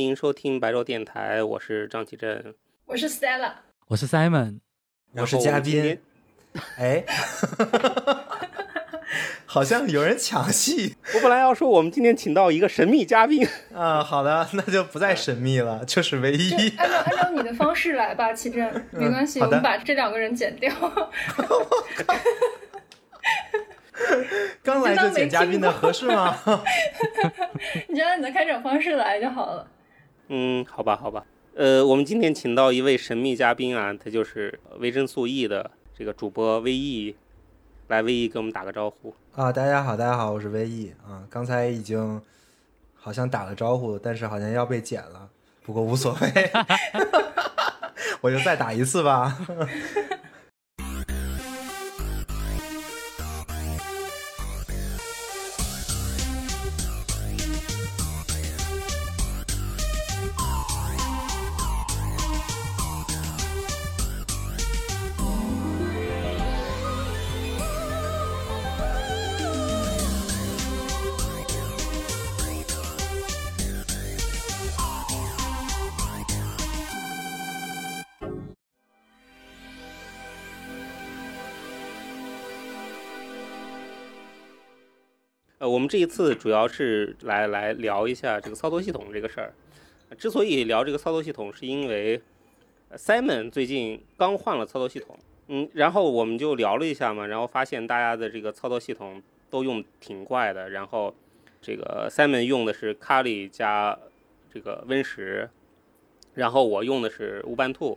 [0.00, 2.54] 欢迎收听白昼电台，我是张启正，
[2.86, 3.52] 我是 Stella，
[3.86, 4.60] 我是 Simon，
[5.12, 6.00] 我是嘉宾。
[6.78, 7.04] 哎，
[9.44, 10.96] 好像有人抢戏。
[11.14, 16.74] 我本来要说我们今天请到一个神秘嘉宾啊，好的，那就不再神秘了，就是唯一。
[16.78, 20.72] 按照按照你的方式来吧，启正，没关系，我们把这两个人剪掉。
[24.62, 26.38] 刚来就剪嘉宾的合适吗？
[27.86, 29.68] 你就按你的开场方式来就好了。
[30.32, 31.26] 嗯，好吧，好吧。
[31.56, 37.16] 呃，我们今天请到一位神秘嘉宾啊，他就是维生素 E 的这个主播威 E，
[37.88, 39.50] 来，威 E 跟我们打个招呼啊！
[39.50, 41.24] 大家好，大家好，我是威 E 啊。
[41.28, 42.22] 刚才已经
[42.94, 45.28] 好像打了招呼，但是好像要被剪了，
[45.64, 46.50] 不过无所谓，
[48.22, 49.36] 我就再打一次吧。
[85.80, 89.52] 们这一次主要是来来聊一下这个操作系统这个事儿。
[90.18, 92.20] 之所以聊这个操作系统，是因为
[92.96, 100.70] Simon 最近刚换了操作系统，嗯，然后我们就聊了一下嘛，然后发现大家的这个操作系统都用挺怪的。
[100.70, 101.14] 然后
[101.62, 103.96] 这个 Simon 用的是 Kali 加
[104.52, 105.48] 这个 Win 十，
[106.34, 107.96] 然后我用的是 Ubuntu，，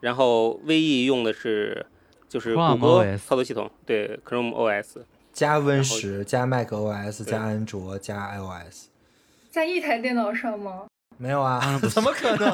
[0.00, 1.84] 然后 VE 用的是
[2.28, 5.00] 就是谷歌操作系统，对 Chrome OS。
[5.36, 8.86] 加 Win 十，加 Mac OS，加安卓，加 iOS，
[9.50, 10.86] 在一台电脑上吗？
[11.18, 12.48] 没有啊， 怎么可能？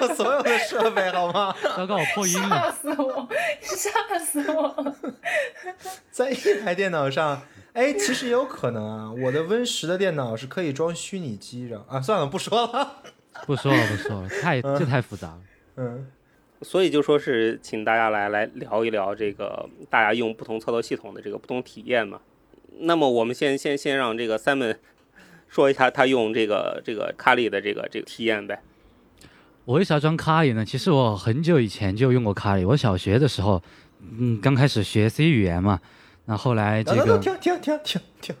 [0.00, 1.52] 我所有的设备好吗？
[1.76, 3.28] 刚刚我破音了，吓死我，
[3.60, 4.94] 吓死我！
[6.12, 7.42] 在一台电脑上，
[7.74, 9.12] 哎，其实有可能啊。
[9.24, 12.00] 我的 Win 十的电脑是可以装虚拟机的啊。
[12.00, 13.02] 算了，不说了，
[13.44, 15.40] 不说了，不说了，太这太复杂了。
[15.78, 16.06] 嗯。
[16.64, 22.20] 所以就说是请大家来来聊一聊这个大家用不同操作系统的这个不同体验嘛。
[22.80, 24.76] 那么我们先先先让这个 Simon
[25.48, 28.60] 说一下他用这个这个卡里的这个这个体验呗。
[29.66, 30.64] 我为啥装卡里呢？
[30.64, 33.62] 其实我很久以前就用过卡里，我小学的时候，
[34.18, 35.80] 嗯，刚开始学 C 语言嘛。
[36.26, 38.34] 那后来这个停停停停停。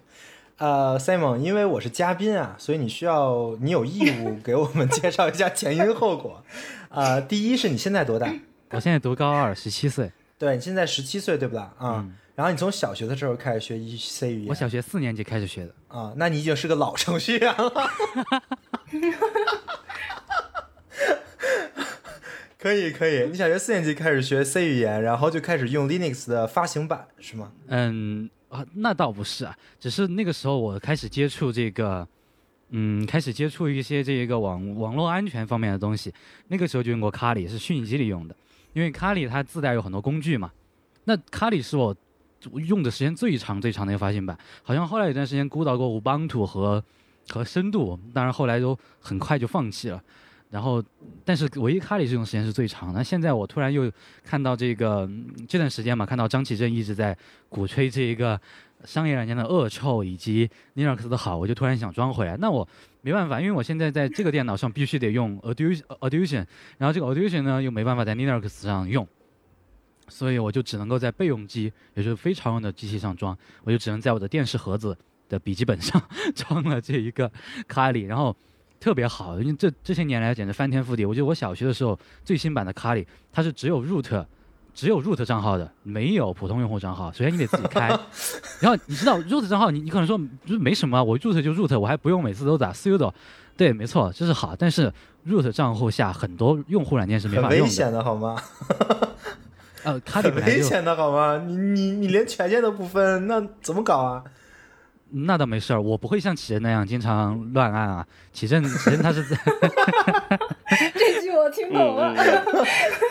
[0.58, 6.44] 呃，Simon，因为我是嘉宾啊，所以你需要你有义务 给我们介绍一下前因后果。
[6.90, 8.32] 呃，第一是你现在多大？
[8.70, 10.12] 我现在读高二，十七岁。
[10.38, 11.60] 对，你现在十七岁，对不对？
[11.78, 12.06] 啊，
[12.36, 14.48] 然后你从小学的时候开始学 C 语言。
[14.48, 15.74] 我小学四年级开始学的。
[15.88, 17.72] 啊，那你已经是个老程序员了。
[22.56, 27.50] 可以可以，你小学四年级开始学 C 语言，然后就开始用 Linux 的发行版，是吗？
[27.66, 28.30] 嗯。
[28.54, 32.06] 啊，那倒不是啊，只是那个时候我开始接触这个，
[32.68, 36.14] 嗯，开始接触一些这一个网网络安全方面的东西。
[36.46, 38.36] 那个时候就用过卡里，是虚拟机里用的，
[38.72, 40.52] 因为卡里它自带有很多工具嘛。
[41.02, 41.96] 那卡里是我
[42.64, 46.84] 用的时间最长最长的一个发行版，好像后来有段时间孤岛过 Ubuntu 和
[47.28, 50.00] 和深度，当然后来都很快就放弃了。
[50.50, 50.80] 然后，
[51.24, 53.02] 但是唯一卡里这种时间是最长的。
[53.02, 53.90] 现在我突然又
[54.22, 55.08] 看到这个
[55.48, 57.16] 这段时间嘛，看到张启正一直在
[57.48, 58.40] 鼓吹这一个
[58.84, 62.36] 商业软件的恶臭以及 Linux 的好，我就突然想装回来。
[62.36, 62.68] 那我
[63.00, 66.46] 没办法，因为我现在在这个电脑上必须得用 Audition，
[66.78, 69.08] 然后这个 Audition 呢又没办法在 Linux 上用，
[70.06, 74.96] 所以我就只能够在备用机，也就是非常用的机器上装，我就只能在我的电视盒子
[75.28, 76.00] 的笔记本上
[76.36, 77.28] 装了这一个
[77.66, 78.36] 卡里，然后。
[78.84, 81.06] 特别好，因为这这些年来简直翻天覆地。
[81.06, 84.26] 我记得我小学的时候最新版的卡里，它是只有 root，
[84.74, 87.10] 只有 root 账号的，没有普通用户账号。
[87.10, 87.88] 首先你得自己开，
[88.60, 90.20] 然后你知道 root 账号，你你可能说
[90.60, 93.10] 没什么，我 root 就 root，我还不用每次都打 sudo。
[93.56, 94.54] 对，没错，这是好。
[94.54, 94.92] 但是
[95.26, 97.64] root 账户下很多用户软件是没法用的。
[97.64, 98.36] 危险的好吗？
[99.84, 101.42] 呃， 卡里危险的好吗？
[101.46, 104.22] 你你你连权限都不分，那怎么搞啊？
[105.16, 108.06] 那倒没事儿，我不会像启正那样经常乱按啊。
[108.32, 109.36] 启正，启正他是在，
[110.94, 112.12] 这句我听懂了。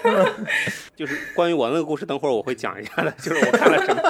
[0.95, 3.11] 就是关于我那个故事，等会儿我会讲一下的。
[3.11, 4.01] 就是我看了什么。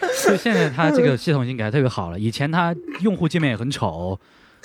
[0.14, 2.18] 所以现在它这个系统已经改的特别好了。
[2.18, 4.16] 以前它用户界面也很丑，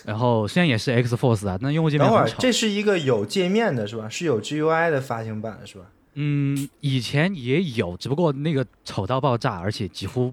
[0.05, 2.35] 然后虽然也是 Xforce 啊，那用户界面很丑。
[2.37, 4.07] 这是一个有界面的是吧？
[4.07, 5.85] 是有 GUI 的发行版是吧？
[6.13, 10.31] 嗯，以前也有，只不过那个丑到爆炸，而且几乎。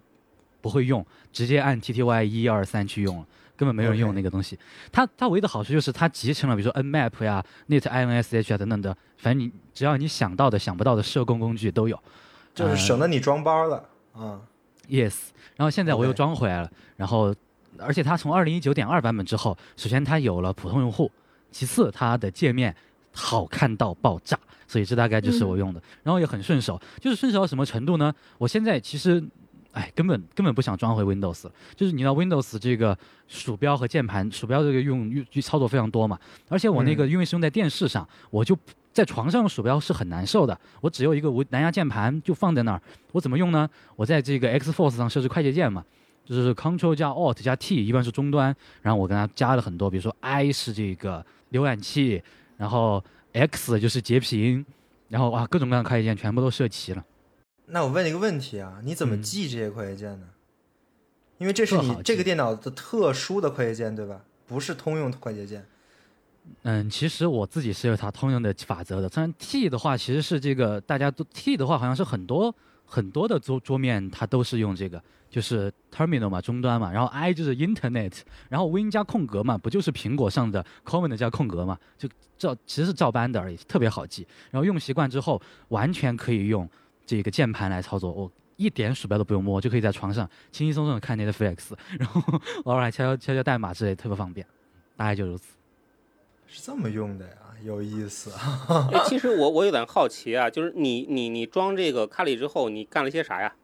[0.62, 3.26] 不会用，直接按 T T Y 一二三去用了，
[3.56, 4.58] 根根本没有人用那个东西。
[4.90, 11.96] 它它唯一的好处就是它集成了，比如说 Nmap 呀、NetInsh 啊等等的，反正你只要你想到的、想不到的社工工具都有，
[12.52, 14.40] 就是省得你装包了啊。
[14.88, 15.14] Yes，
[15.54, 17.32] 然后现在我又装回来了，然后
[17.78, 21.08] 而且它从二零一九点二版本之后，首先它有了普通用户，
[21.52, 22.74] 其次它的界面
[23.12, 24.36] 好看到爆炸，
[24.66, 28.12] 所以这大概就是我用的，然后也很顺手，就是顺手到什么程度呢？
[28.38, 29.22] 我现在其实。
[29.72, 31.52] 哎，根本根本不想装回 Windows 了。
[31.74, 32.96] 就是你知道 Windows 这个
[33.26, 38.56] 鼠标和键盘，鼠标这个用用操作非常多嘛，而且我那个因为是用在电视上，我就
[38.92, 40.58] 在床上用鼠标是很难受的。
[40.80, 42.82] 我只有一个无蓝牙键盘就放在那儿，
[43.12, 43.68] 我怎么用呢？
[43.96, 45.82] 我在这个 Xforce 上设置快捷键嘛，
[46.26, 52.22] 就是 Ctrl 加 Alt 加 T，一般是终端，然后我跟他加了很多，比如说 I 是这个浏览器，
[52.58, 53.02] 然后
[53.32, 54.66] X 就是截屏，
[55.08, 57.02] 然后哇各种各样的快捷键全部都设齐了。
[57.66, 60.26] 那我问你一个问题啊，你怎么嗯记这些快捷键呢？
[61.38, 64.20] 因为这是你这个电脑的特殊的快捷键，对吧？
[64.46, 65.64] 不是通用快捷键。
[66.62, 69.08] 嗯，其实我自己是有它通用的法则的。
[69.08, 72.54] 虽然 T 的话，其实是这个大家都 T 的话，好像是很多
[72.84, 76.92] 很多的桌桌面它都是用这个，就是 terminal 嘛，终端嘛。
[76.92, 78.12] 然后 I 就是 Internet，
[78.48, 81.78] 然后 Win 加空格嘛，不就是苹果上的 Command 加空格嘛？
[81.96, 84.26] 就照其实是照搬的而已，特别好记。
[84.50, 86.68] 然后用习惯之后，完全可以用
[87.14, 92.22] 这个键盘来操作，我一点鼠标都不用摸，就可以在床上轻轻松松的看 Netflix，然后
[92.64, 94.46] 偶尔还敲敲敲敲代码之类，特别方便。
[94.96, 95.52] 大概就如此。
[96.46, 98.88] 是这么用的呀，有意思啊！
[98.94, 103.54] 哎，其实我我有点好奇啊，就是你你你装这个卡里之后，你干了些啥呀？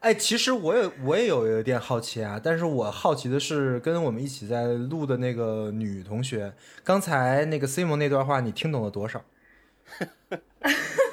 [0.00, 9.22] 哎，其实我也我也有一点好奇啊，但是我好奇的是，跟我们一起在录的那个女同学，刚才那个 Simon 那段话，你听懂了多少？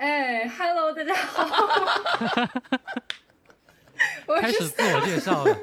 [0.00, 1.44] 哎，Hello，大家好，
[4.26, 5.54] 我开始自我介绍了。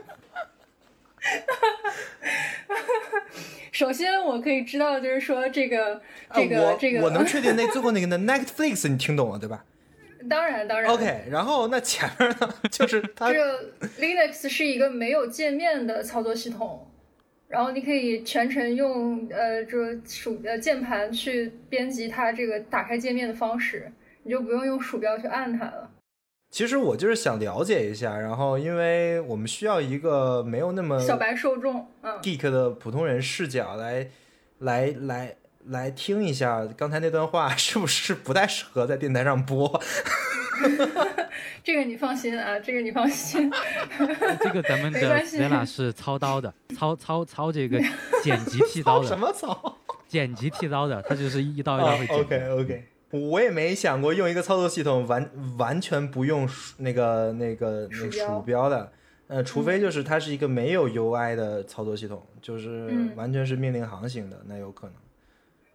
[3.74, 6.00] 首先我可以知道，就是说这个
[6.36, 9.66] 这个这个，我能确定那最后那个的 Netflix 你听懂了对吧
[10.30, 16.88] 当然当然？OK，然后那前面呢，就是 它这个 Linux 是一个没有界面的操作系统，
[17.48, 23.92] 然后你可以全程用呃这个鼠呃键盘去编辑它这个打开界面的方式，
[24.28, 25.90] 你就不用用鼠标去按它了。
[26.52, 34.08] 其实我就是想了解一下，然后因为我们需要一个没有那么小白受众，嗯，geek 的普通人视角来
[34.60, 35.36] 来来
[35.68, 39.82] 来听一下刚才那段话 是不是不太适合在电台上播？
[41.64, 43.52] 这个你放心啊，这个你放心。
[44.42, 47.80] 这个咱们的 没关系 Stella 是操刀的，操操操这个
[48.24, 49.78] 剪辑剃刀的什，么操？
[50.08, 52.18] 剪辑剃刀的，他就是一刀一刀会剪。
[52.20, 58.92] OK OK，我也没想过用一个操作系统完完全不用鼠那个那个那个鼠标的，
[59.28, 64.96] 呃，除非就是它是一个没有 UI 的操作系统，就是嗯完全是命令行型的，那有可能。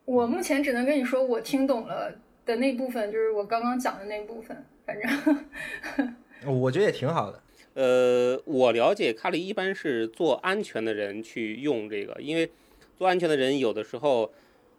[0.04, 2.12] 我目前只能跟你说，我听懂了
[2.44, 6.14] 的那部分，就是我刚刚讲的那部分，反正。
[6.60, 7.40] 我觉得也挺好的。
[7.74, 12.50] 呃，我了解卡里一般是做安全的人去用这个，因为
[12.98, 14.30] 做安全的人有的时候，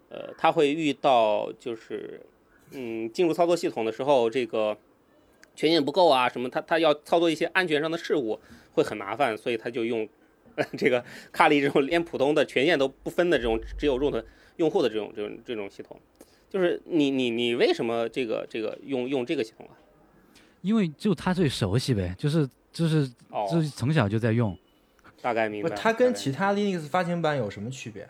[0.09, 2.21] 呃，他会遇到就是，
[2.73, 4.77] 嗯，进入操作系统的时候，这个
[5.55, 8.39] 权限不够啊，什么他他要操作一些安全上的事务
[8.73, 10.07] 会很麻烦，所以他就用
[10.77, 14.23] 这个卡里这种连普通的权限都不分的这种只有 root
[14.57, 15.99] 用户的这种这种这种系统。
[16.49, 19.73] 就是你你你为什么这个这个用用这个系统啊？
[20.61, 24.55] 因为就他最熟悉呗，就是就是哦，就是从小就在用。
[25.21, 25.69] 大概明白。
[25.71, 28.07] 它跟其他 Linux 发行版有什么区别？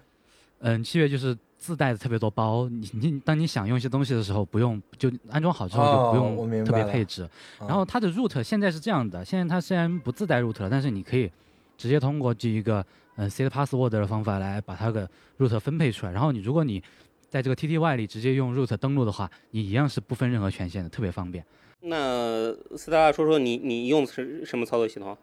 [0.60, 7.24] 嗯，区别就是自带的特别多包，你你当你想用一些东西的时候，不用就安装好之后就不用特别配置。
[7.24, 7.29] 啊
[7.62, 11.32] 然后它的 root 现在是这样的，现在它虽然不自带 root 了，但是你可以
[11.77, 16.12] 直接通过这一个呃 set password 的方法来把它的 root 分配出来。
[16.12, 16.84] 然后你如果你
[17.29, 21.46] 在这个 TTY 里直接用 root 登录的话，你一样是不分任何权限的，特别方便。
[21.79, 25.17] 那斯达拉说说你你用的是什么操作系统？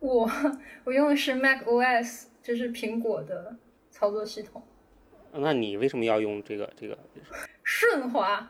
[0.00, 0.30] 我
[0.84, 3.56] 我用的是 Mac OS，就是苹果的
[3.90, 4.62] 操作系统，
[5.32, 6.96] 那你为什么要用这个这个？
[7.62, 8.48] 顺滑。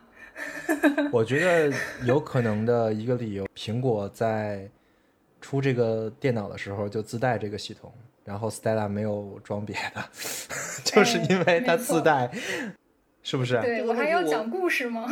[1.11, 4.69] 我觉得有可能的一个理由，苹果在
[5.39, 10.03] 出这个电脑的时候就自带这个系统，然后 Stella 没有装别的，
[10.85, 12.31] 就是因为它自带，
[13.21, 13.59] 是不是？
[13.61, 15.11] 对我还要讲故事吗？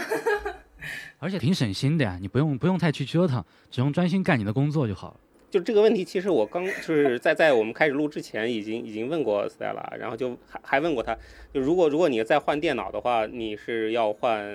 [1.19, 5.19] 而且挺省心的呀，你不用不用太去折腾，只用专心干你的工作就好了。
[5.49, 11.17] 就这个问题，其实我刚就是在在我们开始录之前，已经已经问过 Stella，然后就还还问过他，
[11.53, 14.45] 就如果如果你再换电脑的话，你是要换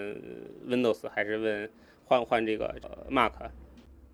[0.69, 1.71] Windows 还是问
[2.05, 3.33] 换换这个呃 Mac？
[3.33, 3.51] 哦，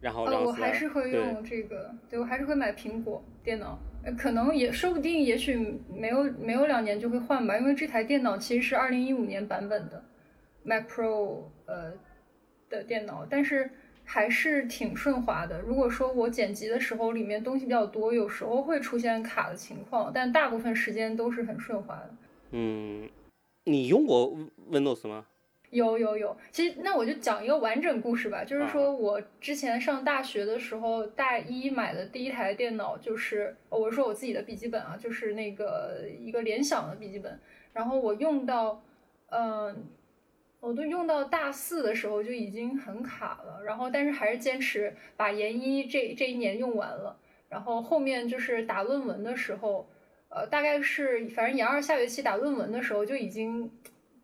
[0.01, 10.03] 然后我还是会用这个，对我还是会买苹果电脑，呃可能也说不定，也许没有没有两年就会换吧，因为这台电脑其实是二零一五年版本的
[10.63, 11.93] Mac Pro 呃
[12.71, 13.71] 的电脑，但是
[14.13, 15.61] 还是挺顺滑的。
[15.61, 22.11] 如果说我剪辑的时候里面东西比较多，有时候会出现卡的情况，但大部分时间都是很顺滑的。
[22.51, 23.09] 嗯，
[23.67, 24.37] 你用过
[24.69, 25.27] Windows 吗？
[25.71, 37.39] 有有有，其实那我就讲一个完整故事吧，就是啊说我之前上大学的时候，大一买的第一台电脑就是，哦我说我自己的笔记本啊，就是那个一个联想的笔记本，
[37.73, 38.83] 然后我用到，
[39.29, 39.87] 嗯、
[40.61, 49.89] 我都用到大四的时候就已经很卡了，然后但是还是坚持把研一这这一年用完了，然后后面就是打论文的时候，
[50.29, 53.71] 呃，大概是反正研二下学期打论文的时候就已经。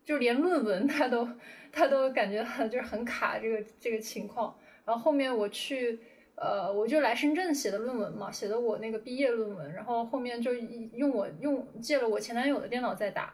[0.07, 1.27] 就连论文他都
[1.69, 4.55] 他都感觉很就是很卡这个这个情况。
[4.85, 5.99] 然后后面我去
[6.35, 9.73] 呃，我就来深圳写的论文嘛，写的我那个毕业论文。
[9.73, 13.33] 然后后面就用我用借了我前男友的电脑在打，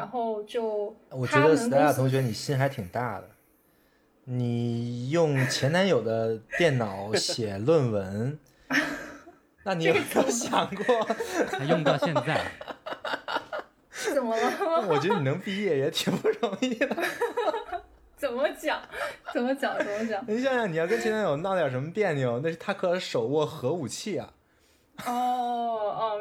[0.00, 3.28] 然后就我觉得他们公 Stella 同学你心还挺大的，
[4.24, 8.38] 你用前男友的电脑写论文，
[9.64, 10.84] 那你有没有想过？
[11.52, 12.40] 还用到现在，
[14.14, 14.86] 怎么了？
[14.88, 16.96] 我觉得你能毕业也挺不容易的。
[18.16, 18.80] 怎么讲？
[19.34, 19.76] 怎么讲？
[19.76, 20.24] 怎么讲？
[20.26, 24.32] 你想想，你要跟前男友闹点什么别扭，那是他可手握核武器啊！
[25.06, 26.20] 哦哦，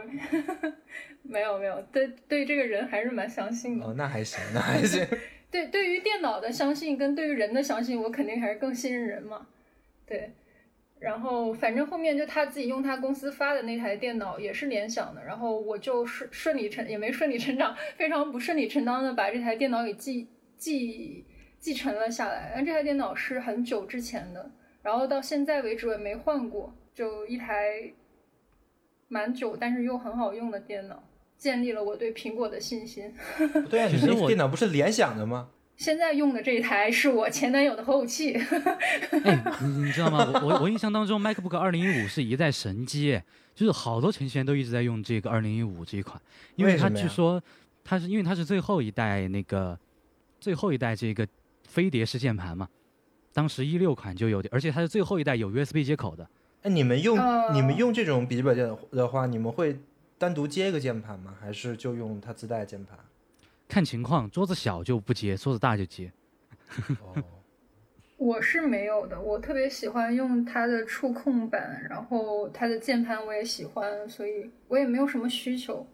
[1.23, 3.85] 没有没有，对对这个人还是蛮相信的。
[3.85, 5.05] 哦，那还行，那还行。
[5.51, 9.47] 对，对于电脑的相信跟对于人的相信，我肯定还是更信任人嘛。
[10.05, 10.31] 对，
[10.99, 21.25] 然后反正后面就他自己用他公司发的那台电脑也是联想的，然后我就顺顺理成也没顺理成章， 非常不顺理成章的把这台电脑给继继
[21.59, 22.51] 继承了下来。
[22.55, 27.91] 但这台电脑是很久之前的，然后到现在为止我也没换过，就一台
[29.07, 31.03] 蛮久但是又很好用的电脑，
[31.39, 33.11] 建立了我对苹果的信心。
[33.37, 35.47] 不 对啊，你那其实我电脑不是联想的吗？
[35.77, 38.33] 现在用的这一台是我前男友的核武器。
[38.33, 40.29] 哎，你你知道吗？
[40.43, 43.23] 我我我印象当中，MacBook 二零一五是一代神机，哎
[43.55, 46.21] 就是好多程序员都一直在用这个二零一五这一款，
[46.55, 47.41] 因为它据说
[47.83, 49.77] 它是因为它是最后一代那个
[50.39, 51.27] 最后一代这个
[51.67, 52.67] 飞碟式键盘嘛，
[53.33, 56.29] 当时一六款就有的，而且它是最后一代有 USB 接口的。
[56.61, 59.77] 哎，你们用、呃你们用这种笔记本电脑的话，你们会
[60.19, 61.33] 单独接一个键盘吗？
[61.41, 62.99] 还是就用它自带键盘？
[63.67, 66.11] 看情况，桌子小就不接，桌子大就接。
[67.01, 67.15] 哦，
[68.17, 75.87] 我是没有的，我特别喜欢用它的触控板，然后它的键盘我也喜欢，所以我也没有什么需求。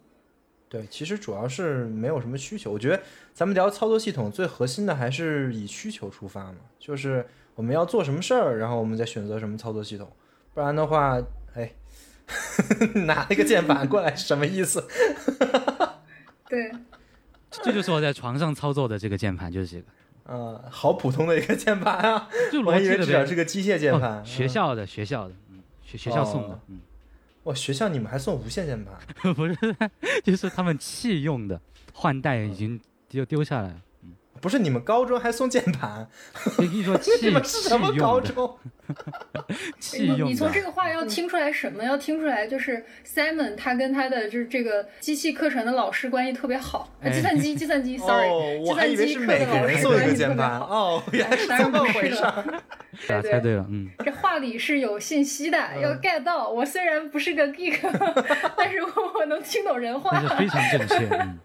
[0.68, 2.72] 对，其实主要是没有什么需求。
[2.72, 3.00] 我觉得
[3.32, 10.12] 咱们聊操作系统最核心的还是以需求出发嘛，就是我们要做什么事儿，然后我们再选择什么操作系统。
[10.54, 11.24] 不然的话，哎，
[13.06, 14.86] 拿那个键盘过来是什么意思？
[16.50, 16.72] 对，
[17.52, 19.86] 这就是我在床上操作的这个键盘，就是这个，
[20.26, 23.06] 嗯，好普通的一个键盘啊， 就我还以为逻辑的呗。
[23.06, 24.20] 至少是个机械键盘。
[24.20, 26.80] 哦学嗯校的学校的，嗯，学学校送的哦，嗯，
[27.44, 29.34] 哇，学校你们还送无线键盘？
[29.34, 29.56] 不是，
[30.24, 31.60] 就是他们弃用的，
[31.94, 33.82] 换代已经丢丢下来了。
[34.46, 36.08] 不是你们高中还送键盘？
[36.56, 38.56] 跟 你说 你们是什么高，中？
[39.82, 41.84] 气用你你从这，个话要听出来什么？
[41.84, 46.88] 要听出来就是 Simon 他跟他的就是这个机器课程的老师关系特别好。
[47.02, 50.60] 呃计算机，计算机，sorry，哦，计我还以为算机课是每个的老师人送一个关系特别键盘。
[50.60, 50.66] 好。
[50.68, 52.30] 哦，原来是当这么然不是的回事儿。
[52.30, 56.48] 啊，对猜对了，嗯，这话里是有信息的，嗯要 get 到。
[56.48, 57.80] 我虽然不是个 geek，
[58.56, 61.40] 但是我我能听懂人话非常正确，嗯。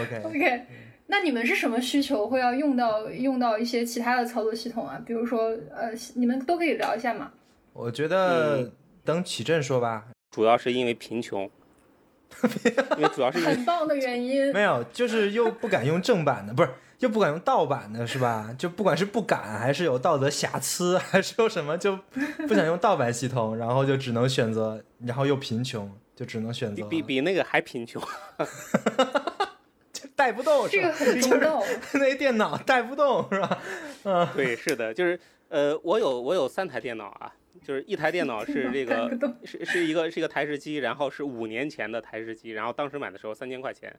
[0.00, 0.62] OK，OK，
[1.06, 5.00] 那你们是什么需求会要用到用到一些其他的操作系统啊？
[5.04, 7.30] 比如说，呃，你们都可以聊一下嘛。
[7.72, 8.72] 我觉得
[9.04, 10.04] 等启正说吧。
[10.30, 11.42] 主要是因为贫穷，
[12.96, 14.52] 因为主要是因为很棒的原因。
[14.52, 16.70] 没有，就是又不敢用正版的，不是
[17.00, 18.54] 又不敢用盗版的，是吧？
[18.58, 21.98] 就不管是不敢，还是有道德瑕疵，还是有什么，就
[22.48, 28.02] 不想用盗版系统，然后就只能选择，然后又贫穷，就只能选比择比比那个还贫穷。
[30.14, 30.94] 就带不动，是这个吧？
[30.96, 31.62] 很重要。
[31.94, 33.58] 那电脑带不动，是吧？
[34.04, 35.18] 嗯对，是的，就是
[35.48, 43.94] 呃，我有我有三台电脑啊，就是一台电脑是 这个是是一个是一个台式机，然后是五年前的台式机，然后当时买的时候三千块钱，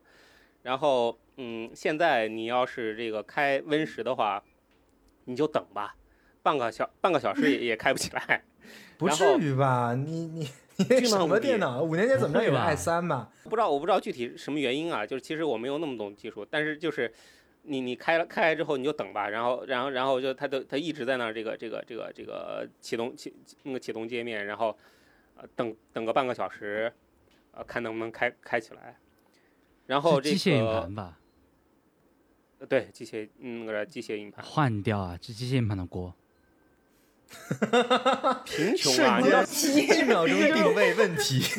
[0.64, 4.44] 然后嗯，现在你要是这个开 Win 十的话，
[5.26, 5.96] 你就等吧，
[6.42, 8.44] 半个小半个小时也也开不起来。
[8.98, 9.94] 不至于吧？
[9.94, 11.82] 你你 你那什么电脑？
[11.82, 13.32] 五年前怎么着 也是不会吧 i 三吧？
[13.44, 17.12] 不知道我不知道具体什么原因啊，就是其实我没有那么懂技术，但是就是，
[17.64, 24.78] 你你开了开来之后你就等吧，然后然后然后就它就它一直在那儿这个这个这个这个启动启那个启动界面，然后
[25.38, 26.92] 呃等等个半个小时，
[27.52, 28.98] 呃看能不能开开起来。
[29.86, 31.20] 然后这个机械硬盘吧？
[32.60, 36.14] 呃对机械嗯那个机械硬盘，换掉啊，这机械硬盘的锅。
[38.46, 39.20] 贫穷啊！
[39.22, 41.42] 你要一秒钟定位问题。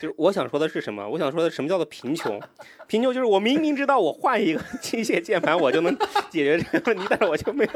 [0.00, 1.08] 就是我想说的是什么？
[1.08, 2.40] 我想说的什么叫做贫穷？
[2.86, 5.96] 贫穷就是我明明知道我换一个机械键盘我就能
[6.28, 7.70] 解决这个问题，但是我就没有。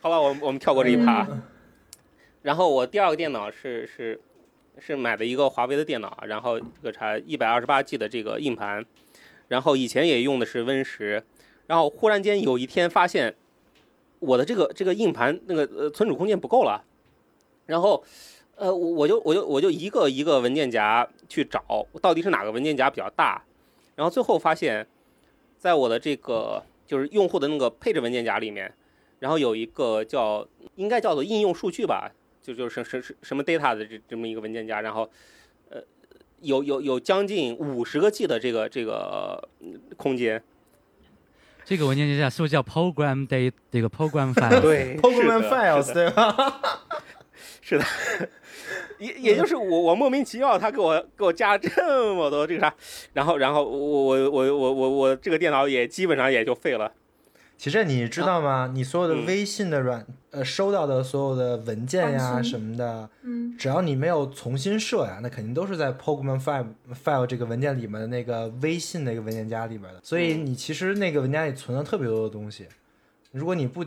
[0.00, 1.26] 好吧，我们我们跳过这一趴。
[2.42, 4.20] 然后我第二个电脑是是
[4.78, 8.84] 是买的一个华为的电脑，然后这个才一百二十八 G 的这个硬盘，
[9.48, 11.22] 然后以前也用的是 Win 十，
[11.66, 13.34] 然后忽然间有一天发现
[14.26, 16.84] 我的这个这个硬盘那个呃存储空间不够了，
[17.66, 18.04] 然后。
[18.58, 21.62] 呃，我我就我就我就一个一个文件夹去找，
[22.00, 23.44] 到底是哪个文件夹比较大，
[23.94, 24.86] 然后最后发现，
[25.58, 28.72] 在我的这个就是用户的那个配置文件夹里面，
[29.18, 35.06] 然后有一个叫应该叫做应用数据吧，就就是什什什么 data 的这这么一个文件夹，然后
[35.68, 35.82] 呃
[36.40, 39.46] 有有有将近五十个 G 的这个这个
[39.98, 40.42] 空间，
[41.66, 44.60] 这个文件夹是不是叫 program data 这个 program file？
[44.60, 46.60] 对 Program files 对吧？
[47.60, 47.84] 是的，
[48.98, 52.72] 也也就是我我莫名其妙，他给我给我加这么多这个啥，
[53.12, 56.92] 然后然后我我我我我我这个电脑也基本上也就废了。
[57.58, 58.70] 其实你知道吗？
[58.72, 66.66] 你所有的嗯微信的软呃收到的所有的文件呀什么的，嗯，只要你没有重新设呀，那肯定都是在 Program file
[67.02, 70.00] file 这个文件里面的那个微信那个文件夹里边的。
[70.02, 72.68] 所以你其实那个文件夹里存了特别多的东西。
[73.32, 73.84] 如果你不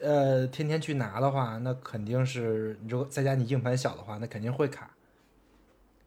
[0.00, 4.90] 呃天天去拿的话，那肯定是如果再加你硬盘小的话，那肯定会卡。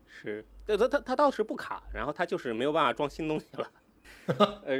[0.08, 3.72] 是，对，它它它倒是不卡，然后它就是没有办法装新东西了。
[4.66, 4.78] 呃，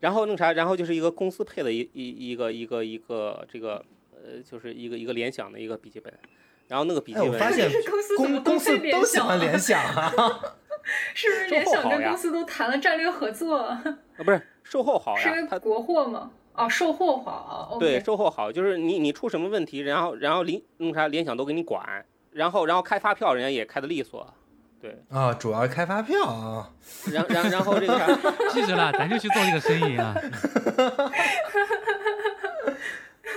[0.00, 6.12] 然然后弄啥，然后就是一个公司配的一一一个一个一个这个呃，就是一个一个联想的一个笔记本，
[6.68, 7.70] 然后那个笔记哎，我本，发现
[8.16, 10.12] 公公公司都喜欢联想啊。
[11.12, 13.58] 是不是联想跟公司都谈了战略合作？
[13.58, 13.82] 啊
[14.18, 16.30] 不是售后好是因为国货吗？
[16.54, 24.32] 哦，售后好对，售后好，就是你你出什么问题，然后然后联弄啥联想都给你管，然后然后开发票人家也开的利索，
[24.86, 26.70] 对，啊，主要是开发票啊。
[27.12, 28.06] 然然然后这个啥，
[28.54, 30.14] 记着了，咱就去做这个生意啊。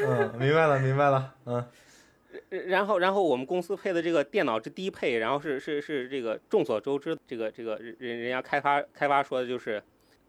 [0.05, 1.33] 嗯，明白了，明白了。
[1.45, 1.65] 嗯，
[2.67, 9.81] 然后然后我们公司配的这个电脑是低配，然后是是是这个众所周知，这个这个人人人家开发开发说的就是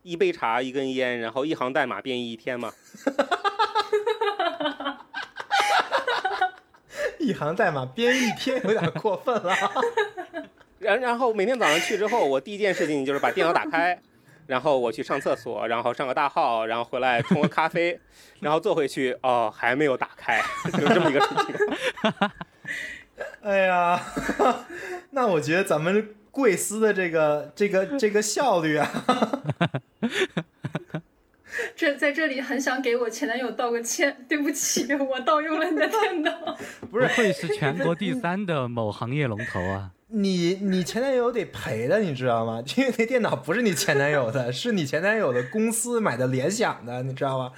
[0.02, 2.72] 一杯茶一根烟，然后一行代码变异一天嘛，
[7.18, 9.54] 一行代码编一天有点过分了。
[10.80, 14.00] 然然后每天早上去之后，我第一件事情就是把电脑打开，
[14.46, 18.00] 然后我去上厕所，然后上个大号，然后回来冲个咖啡，
[18.40, 21.54] 然后坐回去，哦，还没有打开，就这么一个事情。
[23.42, 24.00] 哎呀，
[25.12, 28.90] 那我觉得咱们贵司的这个这个这个效率啊，
[31.76, 36.56] 这在这里很想给我前男友道个歉，对不起，我盗用了你的电脑。
[36.90, 39.90] 不愧是全国第三的某行业龙头啊！
[40.12, 42.62] 你你前男友得赔的，你知道吗？
[42.76, 47.52] 因为那电脑不是你前男友的，是你前男友的公司买的联想的，你知道吗？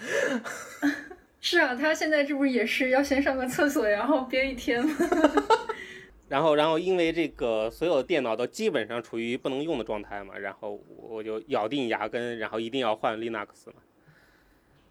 [1.41, 4.95] 是啊，他现在这不是也是要先上个厕所，然后憋一天吗？
[6.29, 13.75] 然后，然后因为这个所有的电脑都基本上处于不能用的状态嘛，然后我就咬定牙根，然后一定要换 Linux 嘛。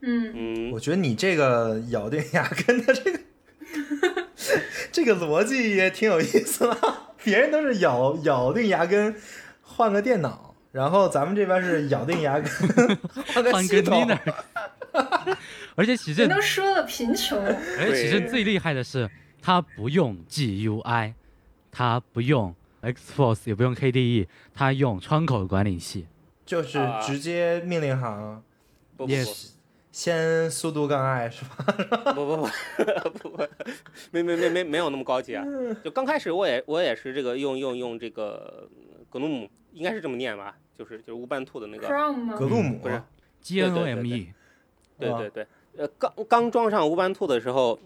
[0.02, 3.20] 嗯，嗯我，觉得你这个咬定牙根的这个
[4.92, 6.78] 这个逻辑也挺有意思的。
[7.24, 9.16] 别人都是咬咬定牙根
[9.62, 12.46] 换个电脑，然后咱们这边是咬定牙根
[13.34, 14.06] 换个换个系统。
[14.06, 14.34] Linux，
[15.76, 17.38] 而且启你正，都说了贫穷，
[17.80, 19.10] 而且启正最厉害的是，
[19.42, 21.14] 他不用 GUI，
[21.72, 26.08] 他不用 Xforce，也不用 KDE，他用窗口管理器。
[26.46, 28.44] 就是直接命令行，
[28.98, 29.14] 不不不。
[29.14, 29.52] Yes
[29.92, 32.14] 先速度杠 i 是吧？
[32.14, 33.48] 不不不不不，
[34.12, 35.44] 没没没没没有那么高级啊！
[35.84, 38.70] 就刚开始我也我也是这个用用用这个
[39.10, 40.56] 格鲁姆，应该是这么念吧？
[40.78, 41.88] 就是就是乌班兔的那个，
[42.38, 42.46] 格？
[42.46, 43.02] 鲁姆不是
[43.44, 44.28] GNOME，
[44.98, 47.78] 对对对，呃，刚刚装上乌班兔的时候，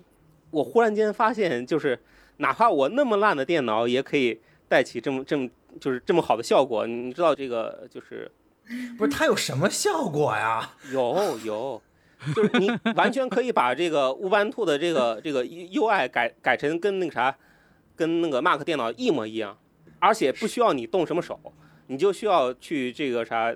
[0.51, 1.99] 我忽然间发现，就是
[2.37, 5.49] 哪怕我那么烂的电脑，也可以带起这么这么
[5.81, 6.85] 就是这么好的效果。
[6.85, 8.31] 你知道这个就是
[8.97, 10.71] 不是它有什么效果呀？
[10.91, 11.81] 有有，
[12.35, 17.37] 就是你完全可以把这个乌班兔的这个这个 UI 改改成跟那个啥，
[17.95, 19.57] 跟那个 Mac 电脑一模一样，
[19.99, 21.39] 而且不需要你动什么手。
[21.87, 23.55] 你就需要去这个啥，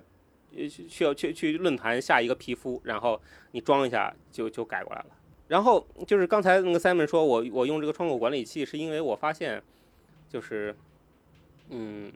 [0.88, 3.20] 需要去去论坛下一个皮肤，然后
[3.54, 5.08] 你装一下就就改过来了。
[5.48, 9.60] 然后就是刚才那个 Simon 说我我用这个窗口管理器，是因为我发现
[10.30, 10.76] 就是
[11.70, 12.12] 嗯，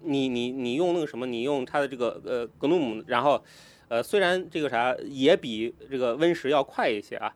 [0.00, 3.44] 你你你用那个什么，你用它的这个呃 GNOME，然后
[3.90, 7.34] 呃虽然这个啥也比这个 Win 十要快一些啊，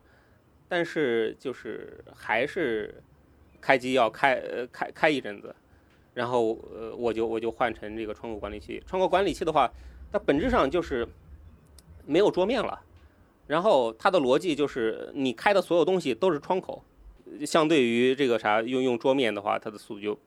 [0.69, 3.03] 但是就是还是
[3.59, 5.53] 开机要开呃开开一阵子，
[6.13, 8.81] 然后呃我就我就换成这个窗口管理器。
[8.87, 9.69] 窗口管理器的话，
[10.13, 11.05] 它本质上就是
[12.05, 12.81] 没有桌面了，
[13.47, 16.81] 然后它的逻辑就是你开的所有东西都是窗口，
[17.45, 20.17] 相对于这个啥用用桌面的话，它的速度就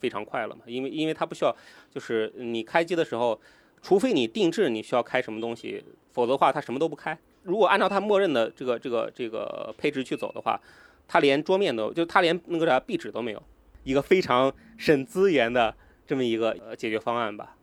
[0.00, 1.56] 非常快了嘛，因为因为它不需要
[1.88, 3.40] 就是你开机的时候，
[3.82, 7.18] 除非你定制你需要开什么东西，否则的话它什么都不开。
[7.42, 10.60] 如果按照它默认的这个这个这个配置去走的话，
[11.06, 13.42] 它连桌面都就它连那个啥壁纸都没有，
[13.84, 15.74] 一个非常省资源的
[16.06, 17.56] 这么一个呃解决方案吧。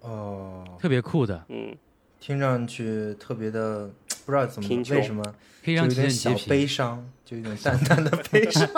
[0.00, 1.74] 哦，特别酷的，嗯，
[2.18, 3.90] 听上去特别的
[4.26, 5.22] 不知道怎么贫穷为什么，
[5.64, 6.34] 可以让就有点小。
[6.48, 8.68] 悲伤，就有点淡淡的悲伤。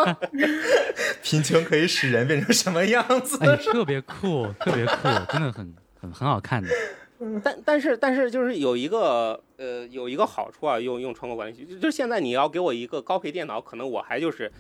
[1.23, 3.39] 贫穷可以使人变成什么样子？
[3.41, 6.69] 哎，特别酷，特别酷，真的很很很好看的。
[7.41, 14.51] 但但是但是就是有一个呃有一个好处啊，用用窗口管理器，就就是现在你要给我一个高配电脑，可能我还就是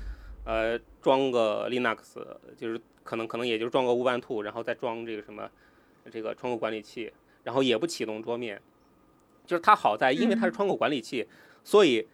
[0.44, 2.24] 呃装个 Linux，
[2.56, 5.50] 就是可能可能也就装个 Ubuntu，然后再装这个什么
[6.08, 8.62] 这个窗口管理器，然后也不启动桌面。
[9.44, 11.26] 就是它好在，因为它是窗口管理器，
[11.64, 12.06] 所以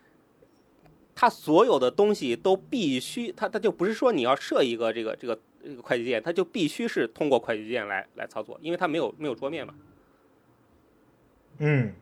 [1.14, 9.75] 它所有的东西都必须，它它就不是说你要设一个这个这个这个快捷键，它就必须是通过快捷键来来操作，因为它没有没有桌面嘛。
[11.59, 11.92] 嗯，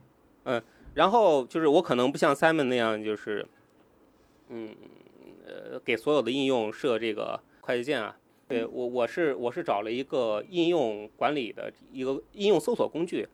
[0.94, 3.46] 然后就是我可能不像 Simon 那样，就是，
[4.48, 4.74] 嗯，
[5.46, 8.16] 呃，给所有的应用设这个快捷键啊。
[8.48, 13.26] 对我我是我是找了一个应用管理的一个应用搜索工具，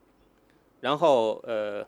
[0.81, 1.87] 然后呃，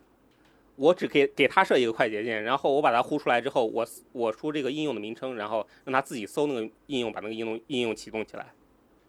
[0.76, 8.46] 我只给给它设一个快捷键，然后我把它呼出来之后，我我输这个应用的名称，然后让它自己搜那个应用，把那个应用应用启动起来。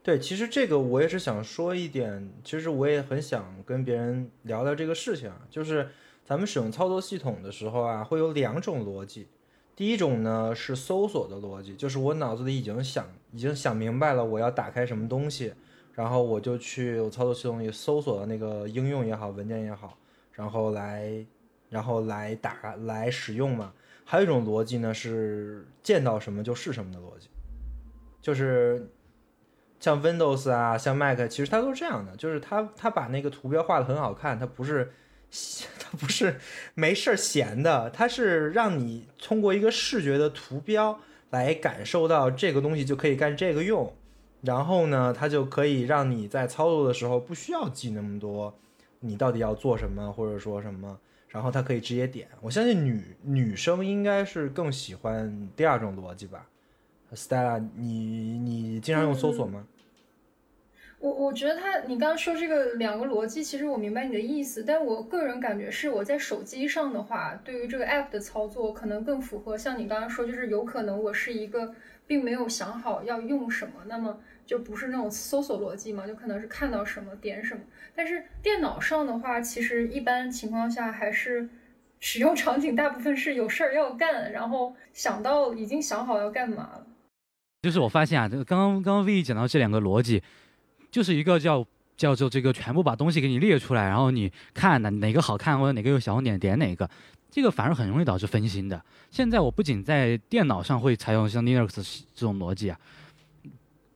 [0.04, 5.90] 对，其实这个我也是想说一点，其实我也很想跟别人聊聊这个事情啊，就是
[6.24, 9.28] 咱们使用操作系统的时候啊，会有两种逻辑。
[9.76, 15.54] 第一种呢是搜索的逻辑，就是我脑子里已经想已经想明白了我要打开什么东西，
[15.94, 19.98] 然后我就去我操作系统里搜索那个应用也好，文件也好，
[20.34, 21.26] 然后来
[21.70, 23.74] 然后来打来使用嘛。
[24.04, 27.28] 还有一种逻辑呢是见到什么就是什么的逻辑，
[28.22, 28.88] 就是
[29.80, 34.92] 像 Windows 啊，像 Mac，其实它都是这样的，就是它它把那个图标画的很好看，它不是
[35.80, 36.40] 它不是
[36.76, 41.00] 没事闲的，它是让你通过一个视觉的图标
[41.32, 43.92] 来感受到这个东西就可以干这个用，
[44.42, 48.56] 然后呢，它就可以让你在操作的时候不需要记那么多，
[49.00, 51.00] 你到底要做什么或者说什么，
[51.36, 52.30] 然后它可以直接点。
[52.40, 56.48] 我相信女女生应该是更喜欢第二种逻辑吧。
[57.12, 59.68] Stella，你你经常用搜索吗？
[61.00, 71.76] 我我觉得他，你刚刚说这个两个逻辑，其实我明白你的意思，但我个人感觉是我在手机上的话，对于这个 app 的操作，可能更符合像你刚刚说，就是有可能我是一个
[72.08, 77.62] 并没有想好要用什么，那么就不是那种搜索逻辑嘛，就可能是看到什么点什么。
[77.96, 81.50] 但是电脑上的话，其实一般情况下还是
[82.00, 86.88] 使用场景大部分是有事儿要干，然后想到已经想好要干嘛了。
[87.64, 90.22] 就是我发现啊，这个刚刚刚刚 V 讲到这两个逻辑，
[90.92, 91.66] 就是一个叫
[91.98, 96.88] 叫做这个全部把东西给你列出来，然后你看哪哪个好看或者哪个有小红点点哪个，
[97.32, 98.80] 这个反而很容易导致分心的。
[99.10, 102.80] 现在我不仅在电脑上会采用像 Linux 这种逻辑啊，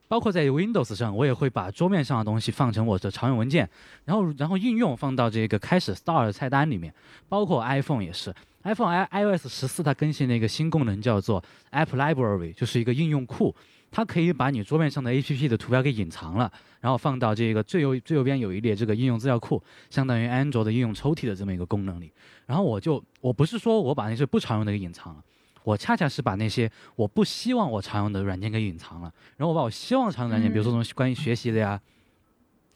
[0.10, 3.70] 包括在 Windows 上，我也会把桌面上的东西放成我的常用文件，
[4.06, 6.92] 然后然后应用放到这个开始 Start 菜单里面，
[7.30, 8.34] 包括 iPhone 也是。
[8.64, 11.42] iPhone i iOS 十四它更新了一个新功能，叫做
[11.72, 13.56] App Library，就是一个应用库，
[13.92, 22.12] 它可以把你桌面上的 APP 的图标给隐藏了，然后放到这个最右最右边有一列这个应用资料库，相当于安卓的应用抽屉的这么一个功能里。
[22.48, 25.24] 然后我就我不是说我把那些不常用的给隐藏了，
[25.64, 31.80] 我恰恰是把那些我不希望我常用的软件给隐藏了，然后我把我希望常用的软件，比如说这种关于学习的呀。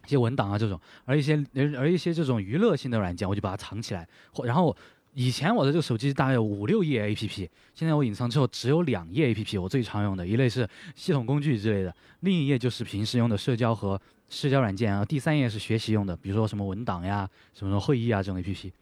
[0.05, 4.75] 一些文档啊这种，而一些而而一些这种娱乐性的软件，我就把它藏起来，或然后
[5.13, 18.73] 以前我的这个手机大概有五六页 A P P，现在我隐藏之后只有两页 A P P，我最常用的一类是系统工具之类的，另一页就是平时用的社交和社交软件啊，第三页是学习用的，比如说什么文档呀、什么会议啊这种 A P P。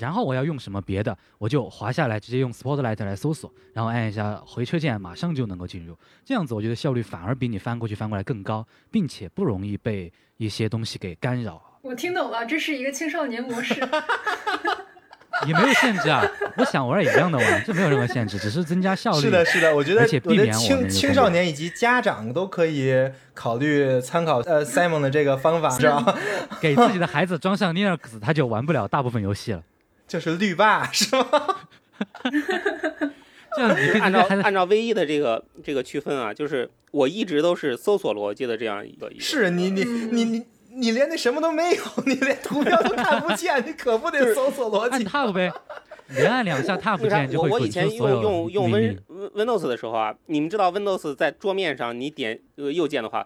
[0.00, 5.96] 然后我要用什么别的，我就滑下来，直接用 Spotlight 来搜索，然后按一下回车键，马上就能够进入。
[6.24, 11.62] 这样子我觉得效率反而比你翻过去翻过来更高，并且不容易被一些东西给干扰。
[11.82, 13.74] 我听懂了，这是一个青少年模式。
[15.46, 16.22] 也没有限制啊，
[16.58, 19.20] 我想玩也一样的玩，这没有任何限制，只是增加效率。
[19.20, 26.14] 是的，是的，我觉得，而且避免我我觉得青少年以及家长都可以考虑参考呃 Simon 的这个方法，知道？
[26.60, 29.62] 给自己的孩子装上 Linux，他就玩不了大部分游戏了。
[30.10, 31.56] 就是绿霸是吗？
[33.54, 45.52] 这样你按照按照 V 一的这个这个区分啊，就是我一直都是搜索逻辑的这样一个是你你嗯你你你连那什么都没有，你连图标都看不见，你可不得搜索逻按辑？tab 呗，
[46.08, 53.24] 连按两下 tab 为啥键就会我我以前用用用命 Win Windows 的时候啊，你们知道 Windows 在桌面上你点这个右键的话，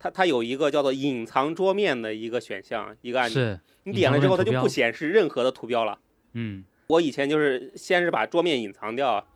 [0.00, 5.98] 它它有一个叫做隐藏桌面的一个选项，一个按钮，你点了之后它就不显示任何的图标了。
[6.34, 9.26] 嗯，我以前就是先是把桌面隐藏掉，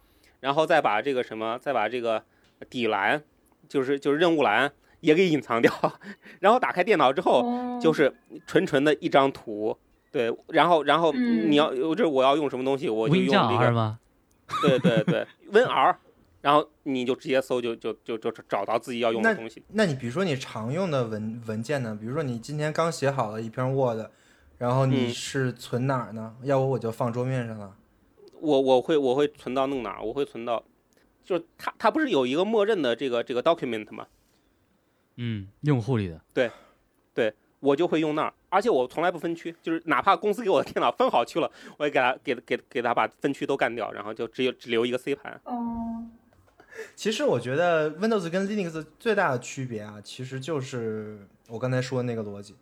[0.41, 2.23] 然后再把这个什么，再把这个
[2.69, 3.23] 底栏，
[3.69, 5.73] 就是就是任务栏也给隐藏掉，
[6.41, 8.15] 然后打开电脑之后哦就是
[8.47, 9.77] 纯纯的一张图。
[10.11, 13.99] 对，然后然后嗯你要就是我要用什么东西，我就用加这 R 个，
[14.63, 15.95] 对对对，WinR，
[16.41, 19.63] 然后你就直接搜就就就就找到自己要用的东西。
[19.73, 21.95] 那你比如说你常用的文文件呢？
[22.01, 24.07] 比如说你今天刚写好了一篇 Word，
[24.59, 26.37] 然后你嗯是存哪儿呢？
[26.43, 27.77] 要不我就放桌面上了。
[28.41, 30.03] 我我会我会存到弄哪儿？
[30.03, 30.63] 我会存到，
[31.25, 34.07] 就是它它不是有一个默认的这个这个 document 吗？
[35.17, 36.21] 嗯，用户里的。
[36.33, 36.51] 对，
[37.15, 45.41] 对我就会用那儿，而且我从来不分区，就是哪怕公司给我的电脑分好区了，我也给他给给给他把分区都干掉，然后就只有只留一个 C 盘。
[45.45, 46.07] 哦，
[46.95, 52.55] 其实我觉得 Windows 跟 Linux 最大的区别啊，其实就是我刚才说的那个逻辑。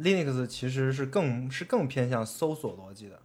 [0.00, 3.18] Linux 其实是更是更偏向搜索逻辑的，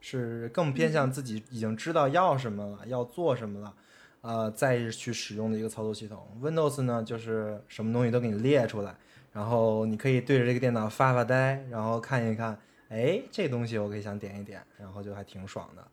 [0.00, 3.74] 是更偏向自己已经知道要什么了，要做什么了，
[4.22, 6.26] 呃，再去使用的一个操作系统。
[6.42, 8.96] Windows 呢，就是什么东西都给你列出来，
[9.32, 12.58] 然后你可以对着这个电脑发发呆，然后看一看，
[12.88, 15.86] 哎，这东西我可以想点一点，然后就还挺爽的。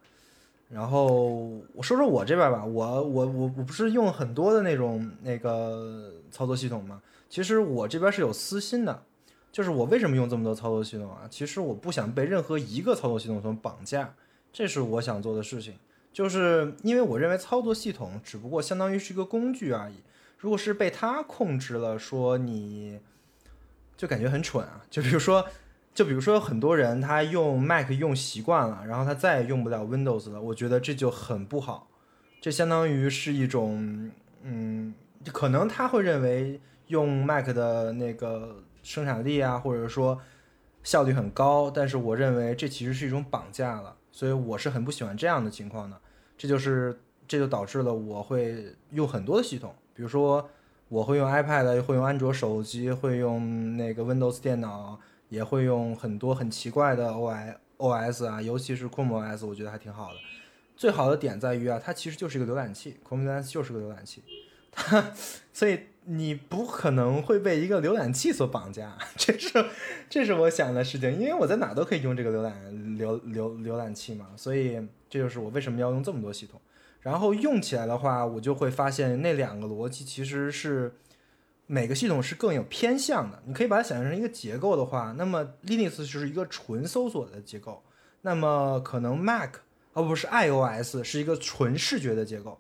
[0.70, 9.04] 然后我说说我这边吧，我我我我不是用很多的那种那个操作系统嘛，其实我这边是有私心的，
[9.54, 11.28] 就是我为什么用这么多操作系统啊？
[11.30, 14.16] 其实我不想被任何一个操作系统所绑架，
[14.52, 15.76] 这是我想做的事情。
[16.12, 19.96] 就是因为我认为操作系统只不过相当于是一个工具而已，
[20.40, 23.00] 如果是被它控制了，说你
[23.96, 24.82] 就感觉很蠢啊。
[24.90, 25.46] 就比如说，
[25.94, 31.88] 就比如说很多人他用 Mac 用习惯了，然后他再也用不了 Windows 了，我觉得这就很不好。
[32.42, 34.12] 这相当于是一种，
[34.42, 34.96] 嗯，
[35.32, 40.22] 可能他会认为用 Mac 的那个生产力啊，或者说
[40.84, 45.98] 效率很高，但是我认为这其实是一种绑架了，所以我是很不喜欢这样的情况的。
[46.38, 50.50] 这就是这就导致了我会用很多的系统，比如说
[50.90, 60.20] 我会用 iPad，会用安卓手机，会用那个 Windows 电脑，也会用很多很奇怪的 OS OS 啊，尤其是 Chrome OS，我觉得还挺好的。
[60.76, 64.24] 最好的点在于啊，它其实就是一个浏览器，Chrome OS 就是个浏览器，
[64.72, 65.12] 它
[65.54, 69.66] 所以你不可能会被一个浏览器所绑架， 这是
[70.10, 72.54] 这是我想的事情，因为我在哪都可以用这个浏览
[72.98, 74.76] 浏浏浏览器嘛，所以
[75.10, 76.60] 这就是我为什么要用这么多系统。
[77.02, 80.94] 然后用起来的话，我就会发现那两个逻辑其实是
[81.68, 83.44] 每个系统是更有偏向的。
[83.46, 87.84] 你可以把它想象成一个结构的话，那么 Linux 就是一个纯搜索的结构，
[88.22, 89.56] 那么可能 Mac
[89.92, 92.58] 哦不是 iOS 是一个纯视觉的结构。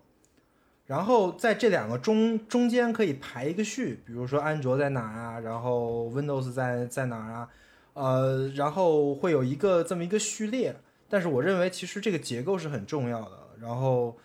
[0.85, 7.49] 然后在这两个中中间可以排一个序，比如说安卓在哪啊，然后 Windows 在在哪儿啊，
[7.93, 10.75] 呃，然后会有一个这么一个序列。
[11.09, 14.17] 但是我认为其实这个结构是很重要的，然后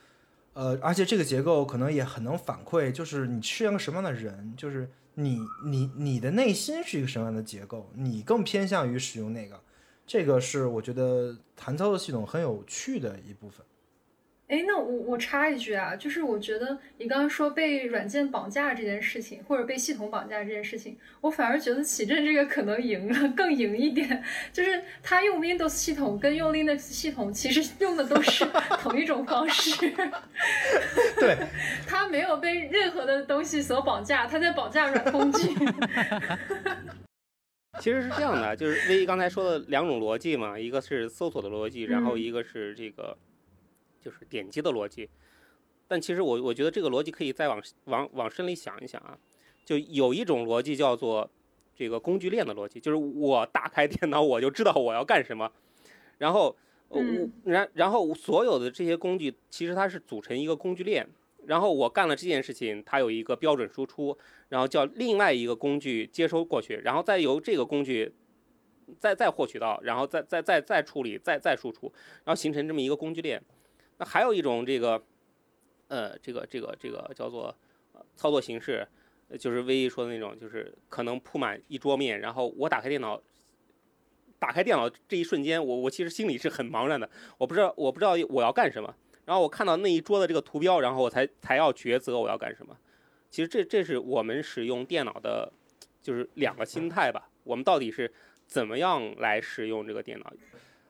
[0.55, 9.61] 呃，而且这个结构可能也很能反馈，就是你是一个什么样的人，就是你你你的内心是一个什么样的结构，你更偏向于使用哪个，
[10.07, 13.64] 这个是我觉得谈操作系统很有趣的一部分。
[14.49, 24.25] 哎，那我我插一句啊，就是我觉得你刚刚说被软件绑架这件事情，或者被系统绑架这件事情，我反而觉得启正这个可能赢了，更赢一点。
[24.51, 28.47] 就是他用 Windows 系统跟用 Linux 系统，其实用的都是
[28.81, 29.91] 同一种方式。
[31.21, 31.37] 对，
[31.87, 35.49] 他没有被任何的东西所绑架，他在绑架软工具。
[37.81, 43.15] 其实是这样的，就是 V 刚才说的两种逻辑嘛，一个是搜索的逻辑，然后嗯一个是这个
[44.01, 45.09] 就是点击的逻辑。
[45.87, 49.19] 但其实我我觉得这个逻辑可以再往往往深里想一想啊，
[49.65, 51.31] 就有一种逻辑叫做
[51.75, 55.51] 这个工具链的逻辑，就是我打开电脑我就知道我要干什么，
[56.19, 56.55] 然后
[56.89, 61.09] 呃我嗯然然后所有的这些工具其实它是组成一个工具链，
[61.47, 64.17] 然后我干了这件事情，它有一个标准输出，
[64.51, 68.13] 然后叫另外一个工具接收过去，然后再由这个工具
[68.99, 71.91] 再再获取到，然后再再再再处理，再再输出，
[72.25, 73.43] 然后形成这么一个工具链。
[73.99, 75.03] 那还有一种这个，
[75.89, 77.55] 呃，这个这个这个叫做
[77.93, 78.87] 呃操作形式，
[79.39, 83.21] 就是唯一说的那种，就是可能铺满一桌面，然后我打开电脑。
[84.41, 88.95] 打开电脑这一瞬间，我我其实心里是很茫然的，我不知道我不知道我要干什么。
[89.25, 92.77] 然后我看到那一桌的这个图标，然后我才才要抉择我要干什么。
[93.31, 95.53] 其实这这是我们使用电脑的，
[96.01, 97.29] 就是两个心态吧。
[97.43, 98.13] 我们到底是
[98.47, 100.33] 怎么样来使用这个电脑？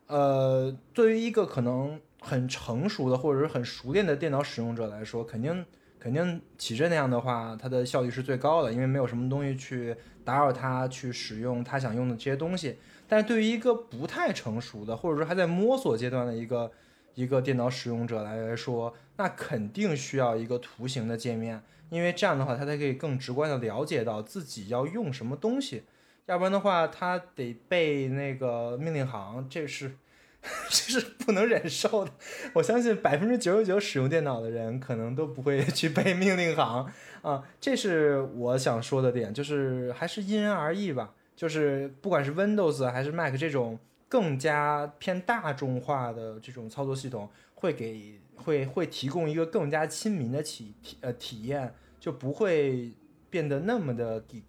[0.09, 5.64] 呃，对于一个可能很成熟的或者是很熟练的电脑使用者来说，肯定
[5.98, 12.78] 肯定启振那样的话，它的效率是最高的，因为没有什么东西去打扰他去使用他想用的这些东西。
[13.09, 16.70] 但是对于一个不太成熟的，或者说还在摸索阶段的一个
[17.14, 25.85] 一个电脑使用者来说，那肯定需要一个图形的界面，因为这样的话，他才可以更直观的了解到自己要用什么东西。
[26.26, 29.96] 要不然的话，他得背那个命令行，这是
[30.70, 32.11] 这是不能忍受的。
[32.55, 36.90] 我相信百分之九十九使用电脑的人可能都不会 去背命令行
[37.22, 41.14] 啊，这是我想说的点，就是还是因人而异吧。
[41.37, 52.92] 就是不管是 Windows 还是 Mac 这种更加偏大众化的这种操作系统，会给会会提供一个更加亲民的体体呃体验，就不会
[53.31, 54.42] 变得那么的 geek。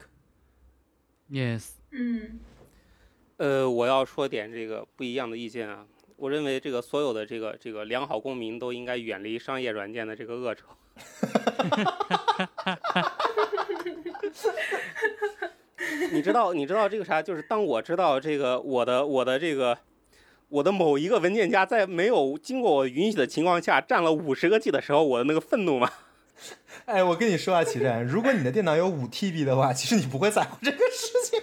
[1.30, 2.40] Yes，嗯
[3.40, 5.86] 呃，我要说点这个不一样的意见啊。
[6.18, 10.66] 我认为这个所有的这个这个良好公民都应该远离商业软件的这个恶臭。
[16.12, 17.22] 你知道，你知道这个啥？
[17.22, 19.78] 就是当我知道这个我的我的这个
[20.50, 25.90] 我的某一个文件夹在没有经过我允许的情况下占了五十个 G 的时候，我的那个愤怒吗？
[26.84, 31.42] 哎，我跟你说啊，启振，如果你的电脑有五 TB 的话，其实你不会在乎这个事情。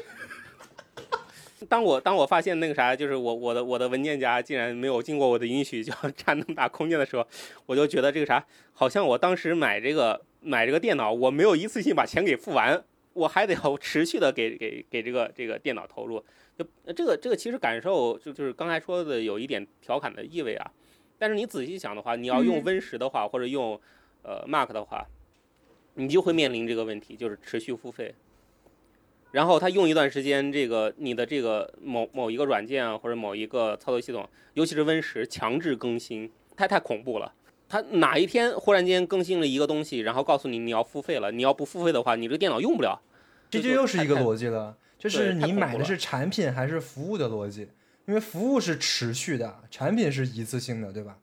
[1.69, 7.27] 当我当我发现那个啥，就是我我的我的文件夹竟然没有经过我的允许就要 占那么大空间的时候，
[7.67, 16.23] 我就觉得这个啥，好像我当时买这个买这个电脑，我没有一次性把钱给付完，我还得要持续的给给给这个这个电脑投入。
[16.59, 20.71] 就这个这个其实感受就就是刚才说的有一点调侃的意味啊，
[21.19, 23.79] 但是你仔细想的话，你要用嗯 Win 十的话，或者用
[24.23, 25.07] 呃 Mac 的话，
[25.95, 28.15] 你就会面临这个问题，就是持续付费。
[29.33, 37.33] 然后它用一段时间，这个你的这个某某一个软件啊，或者某一个操作系统，尤其是 Win 十强制更新，太太恐怖了。
[37.69, 43.01] 它哪一天忽然间更新了一个东西，然后告诉你你要付费了，你要不付费的话，你这个电脑用不了。
[43.51, 47.69] 这就就又是一个逻辑了，就是你买的是产品还是服务的逻辑，
[48.07, 51.19] 因为服务是持续的，产品是一次性的，对吧？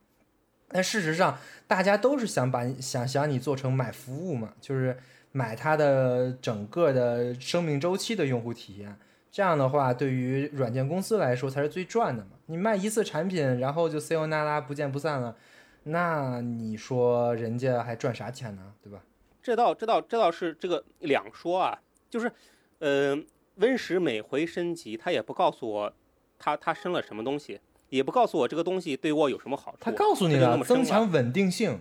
[0.67, 4.97] 但事实上，大家都是想把想想你做成买服务嘛，就是
[5.33, 8.97] 买它的整个的生命周期的用户体验。
[9.29, 12.29] 这样的话，对于软件公司来说才是最赚的嘛。
[12.45, 15.35] 你卖一次产品，然后就 C O 那拉不见不散了，
[15.83, 18.61] 那你说人家还赚啥钱呢？
[18.83, 18.99] 对吧？
[19.41, 21.79] 这倒这倒这倒是这个两说啊，
[22.11, 22.31] 就是，
[22.77, 23.15] 呃
[23.55, 25.93] ，Win 十每回升级，他也不告诉我
[26.37, 29.77] 他他升了什么东西，也不告诉我这个东西对我有什么好处。
[29.81, 31.79] 他告诉你了，增强稳定性。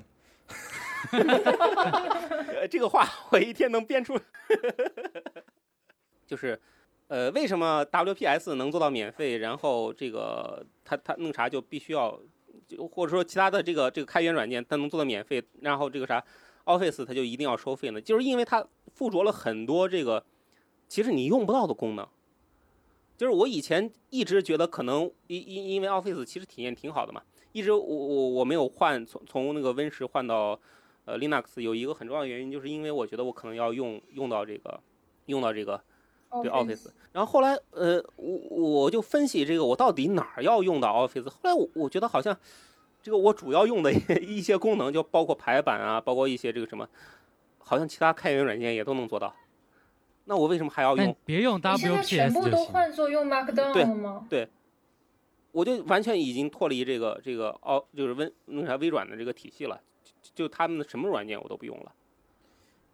[1.11, 4.19] 呃， 这个话我一天能编出，
[6.27, 6.61] 就是，
[7.09, 12.19] 呃，为什么 WPS 能做到免费，然后这个它它弄啥就必须要，
[12.67, 16.25] 就或者说其他的这个这个开源软件它能做到免费，然后这个啥
[16.65, 18.01] Office 它就一定要收费呢？
[18.01, 20.25] 就是因为它附着了很多这个
[20.89, 22.07] 其实你用不到的功能。
[23.15, 30.59] 就是我以前一直觉得可能因因因为 Office 其实体验挺好的嘛，一直我我我没有换从从那个 Win 十换到
[31.05, 34.81] 呃 Linux 有一个很重要的原因，就是因为我觉得我可能要用用到这个
[35.27, 35.83] 用到这个
[36.43, 42.37] 对 Office，然后后来呃我我就分析这个我到底哪儿要用到 Office，后来我我觉得好像
[43.03, 46.89] 这个我主要用的 一些功能就包括排版啊，包括一些这个什么，
[47.59, 49.35] 好像其他开源软件也都能做到。
[50.25, 51.17] 那我为什么还要用？
[51.25, 52.65] 别用你现在全 WPS 部都。
[52.65, 54.25] 换作用 Markdown 对了吗？
[54.31, 54.49] 对
[55.51, 59.79] 我就完全已经脱离这个这个哦，就是微那啥微软的这个体系了，
[60.35, 61.93] 就就他们的什么软件我都不用了。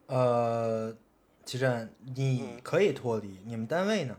[0.07, 0.97] 呃，
[1.45, 4.17] 齐振，你嗯可以脱离，你们单位呢？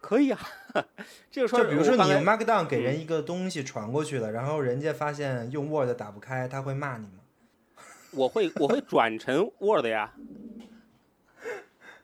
[0.00, 0.38] 可以啊，
[1.30, 7.20] 这个说就比如说你 Markdown 给人一个东西传过去了，然后人家发现用 Word 打不开，他会骂你吗？
[8.12, 10.14] 我会我会转成 Word 呀，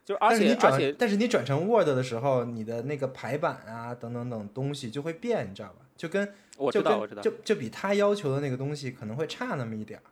[0.05, 5.76] 就是而且而且转，但是你转成 Word 的时候，你的那个排版啊等等等东西就会变，你知道吧？
[5.97, 10.03] 就跟我知道，我知道，就就比他要求的那个东西可能会差那么一点儿。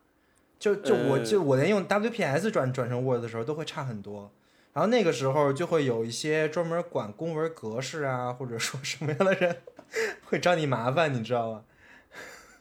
[0.65, 4.31] 就就我呃就我连用 WPS 转转成 Word 的时候都会差很多。
[4.73, 9.57] 然后那个时候就会有一些专门管公文格式啊，或者说什么样的人
[10.23, 11.63] 会找你麻烦，你知道吗？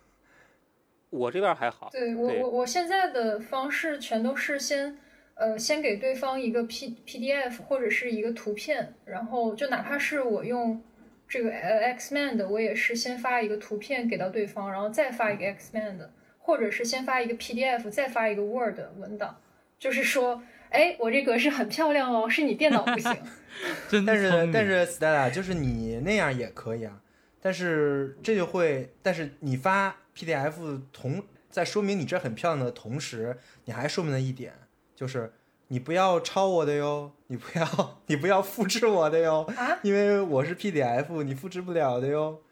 [1.09, 1.89] 我这边还好。
[1.91, 4.99] 对我我我现在的方式全都是先
[5.37, 10.83] 呃先给对方一个 P PDF 或者是一个图片，然后就哪怕是我用
[11.27, 16.13] 这个呃 Xman 的，我也是先发一个图片给到对方，然后再发一个 Xman 的，
[16.45, 19.41] 或者是先发一个 PDF 再发一个 Word 文档，
[19.79, 23.17] 就是说，哎，我这格式很漂亮哦，是你电脑不行。
[23.89, 27.01] 真但是但是 Stella 就是你那样也可以啊，
[27.41, 34.53] 但是这就会，但是你发 PDF 同在说明你这很漂亮的同时，你还说明了一点，
[34.95, 35.33] 就是
[35.69, 39.79] 你不要抄我的哟，你不要 你不要复制我的哟，啊？
[39.83, 42.43] 因为我是 PDF，你复制不了的哟，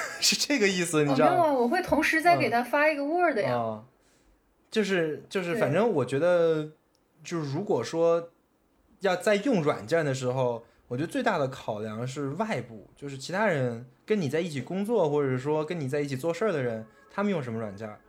[0.20, 1.34] 是这个意思，你知道吗？
[1.34, 3.56] 哦没有啊，我会同时再给他发一个 Word 呀。
[3.56, 3.84] 啊，
[4.70, 6.70] 就是就是，反正我觉得，
[7.22, 8.30] 就是如果说
[9.00, 18.00] 要在用软件的时候，我觉得最大的考量是外部，就是其他人跟你在一起工作，或者说跟你在一起做事儿的人，他们用什么软件儿。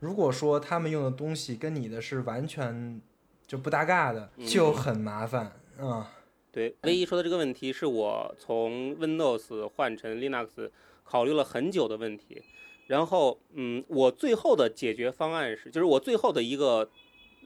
[0.00, 3.00] 如果说他们用的东西跟你的是完全
[3.46, 6.12] 就不搭嘎的，就很麻烦啊。
[6.52, 10.70] 对，唯一说的这个问题是我从 Windows 换成 Linux
[11.08, 12.42] 考虑了很久的问题，
[12.86, 16.90] 然后嗯，我最后的解决方案是，就是我最后的一个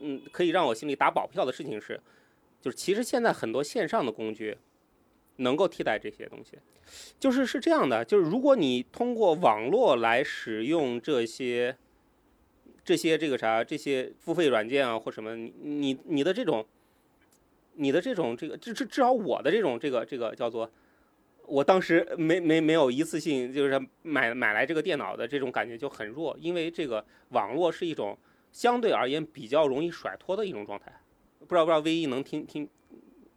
[0.01, 2.01] 嗯，可以让我心里打保票的事情是，
[2.61, 4.57] 就是其实现在很多线上的工具
[5.37, 6.57] 能够替代这些东西，
[7.19, 11.77] 就是是这样的，就是如果你通过网络来使用这些
[12.83, 16.65] 这些这个啥这些付费软件啊或什么，你你你的这种。
[17.75, 20.69] 你的这种这个至至至少我的这种这个这个叫做，
[21.45, 28.17] 我当时没没没有一次性就是买买来这个电脑的这种感觉就很弱，因为这个网络是一种
[28.51, 30.91] 相对而言比较容易甩脱的一种状态。
[31.39, 32.67] 不知道不知道 V 一能听听，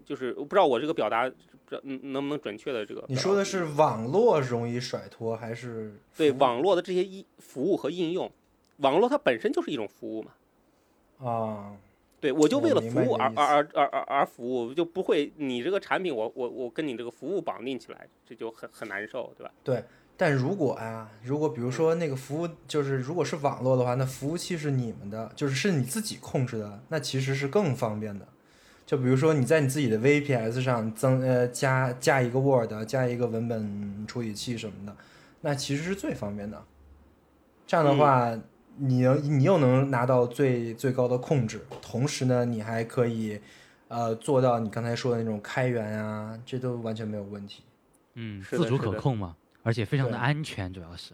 [0.05, 1.35] 就是我不知道我这个表达不
[1.69, 3.05] 知道嗯能不能准确的这个。
[3.09, 8.31] 你说的是网络容易甩脱还是对网络的这些一服务和应用，
[8.79, 10.31] 网络它本身就是一种服务嘛。
[11.29, 11.77] 啊？
[12.19, 19.53] 对，我就为了服务而而而而而而服务，就不会你这个产品我我我跟你这个服务绑定起来，这就很很难受，对吧？
[19.63, 19.85] 对，
[20.17, 28.27] 但如果啊，如果比如说那个服务就是如果是网络的话，那服务器是你们的，就是是你自己控制的，那其实是更方便的。
[28.87, 34.97] 就比如说你在你自己的 VPS 上增呃加加一个 Word，加一个文本处理器什么的，
[35.43, 36.65] 那其实是最方便的。
[37.67, 38.39] 这样的话，
[38.79, 43.41] 你能你又能拿到最最高的控制，同时呢，你还可以
[43.89, 47.63] 呃做到你刚才说的那种开源啊，这都完全没有问题。
[48.15, 51.13] 嗯，自主可控嘛，而且非常的安全，主要是。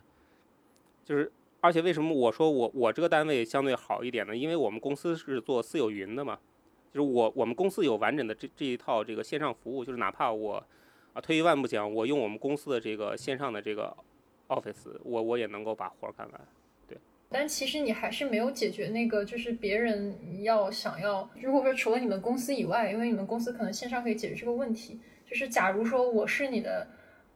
[1.04, 4.36] 就是而且为什么我说我我这个单位相对好一点呢？
[4.36, 6.38] 因为我们公司是做私有云的嘛，
[6.92, 10.64] 就是我我们公司有完整的这这一套这个线上服务，就是哪怕我
[11.12, 13.96] 啊退一万步讲，我用我们公司的这个线上的这个
[14.48, 16.40] Office，我我也能够把活儿干完。
[17.32, 26.86] 但其实你还是没有解决那个，就是别人要想要，如果说除了你们公司以外，因为你们公司可能线上可以解决这个问题，就是假如说我是你的，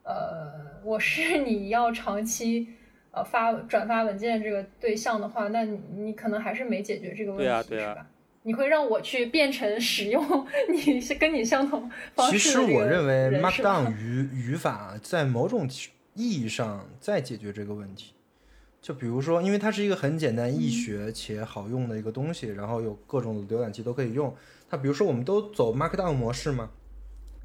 [0.03, 2.69] 呃，我是你要长期
[3.11, 8.07] 呃发转发文件这个对象的话，那你你可能还是没解决这个问题，对啊对啊是吧？
[8.43, 15.69] 你会让我去变成使用你是跟你相同方式其实我认为人是吧 Markdown 语语法在某种
[16.15, 18.13] 意义上在解决这个问题。
[18.87, 24.33] 就比如说，因为它是一个很简单、易学且好用的一个东西，然后有各种浏览器都可以用。
[24.71, 26.71] 它比如说，我们都走 Markdown 模式嘛，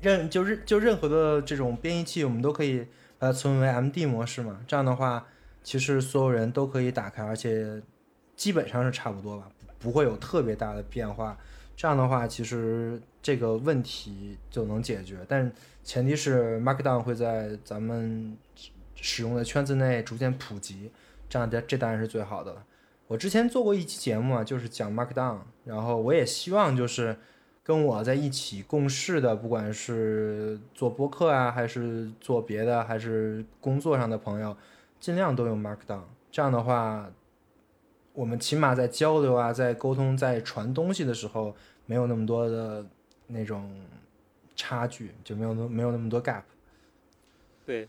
[0.01, 2.85] 任就任就任何的这种编译器，我们都可以
[3.17, 4.61] 把它存为 MD 模式嘛。
[4.67, 5.25] 这样的话，
[5.63, 7.81] 其实所有人都可以打开，而且
[8.35, 11.35] 基本上是差不多吧，不会有特别大的变化。
[11.75, 15.51] 这样的话，其实这个问题就能解决，但
[15.83, 18.37] 前提是 Markdown 会在咱们
[18.93, 20.91] 使用的圈子内逐渐普及，
[21.31, 22.61] 这样的这当然是最好的了。
[23.07, 27.17] 我之前做过一期节目啊，就是讲 Markdown，然后我也希望就是
[27.63, 34.55] 跟我在一起共事的，不管是做播客啊，还是做别的，还是工作上的朋友，
[34.99, 36.01] 尽量都用 Markdown。
[36.29, 37.09] 这样的话，
[38.11, 41.55] 我们起码在交流啊，在沟通、在传东西的时候，
[41.85, 42.85] 没有那么多的
[43.27, 43.73] 那种
[44.53, 46.43] 差距，就没有那没有那么多 gap。
[47.65, 47.87] 对，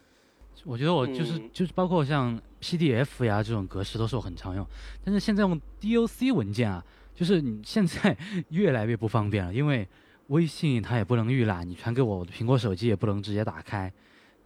[0.65, 4.65] 我觉得我就是、嗯就是包括像 PDF 呀这种格式都是我很常用，
[5.05, 6.83] 但是现在用 DOC 文件啊，
[7.15, 8.17] 就是你现在
[8.51, 9.87] 越来越不方便了，因为
[10.29, 13.93] 微信它也不能预览，你传给我，我的苹果手机也不能直接打开，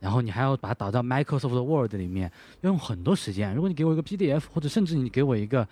[0.01, 3.55] 然后你还要把它导到 Microsoft Word 里面，要用很多时间。
[3.55, 5.69] 如果你给我一个 PDF，或者甚至你给我一个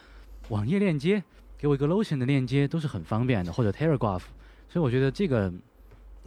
[0.51, 1.23] 网页链接，
[1.57, 4.23] 给我一个 Lotion 的链接，都是很方便的，或者 Telegraph。
[4.69, 5.51] 所以我觉得这个，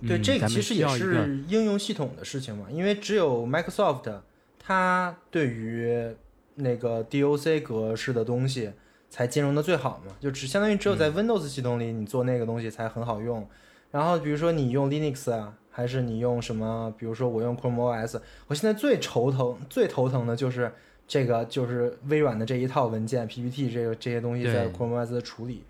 [0.06, 4.22] 对，嗯这个其实也是应用系统的事情嘛，因为只有 Microsoft
[4.68, 6.14] 它对于
[6.56, 8.74] 那个 DOC 格式的东西
[9.10, 13.48] 才兼容的最好嘛，就只相当于只有在 Windows 系统里你做那个东西才很好用。
[13.92, 20.70] 然后比如说你用 Linux 啊，还是你用什么，比如说我用 Chrome OS，我现在最头疼、最头疼的就是
[21.08, 25.64] 这个，就是微软的这一套文件 PPT 这个这些东西在 Chrome OS 的处理。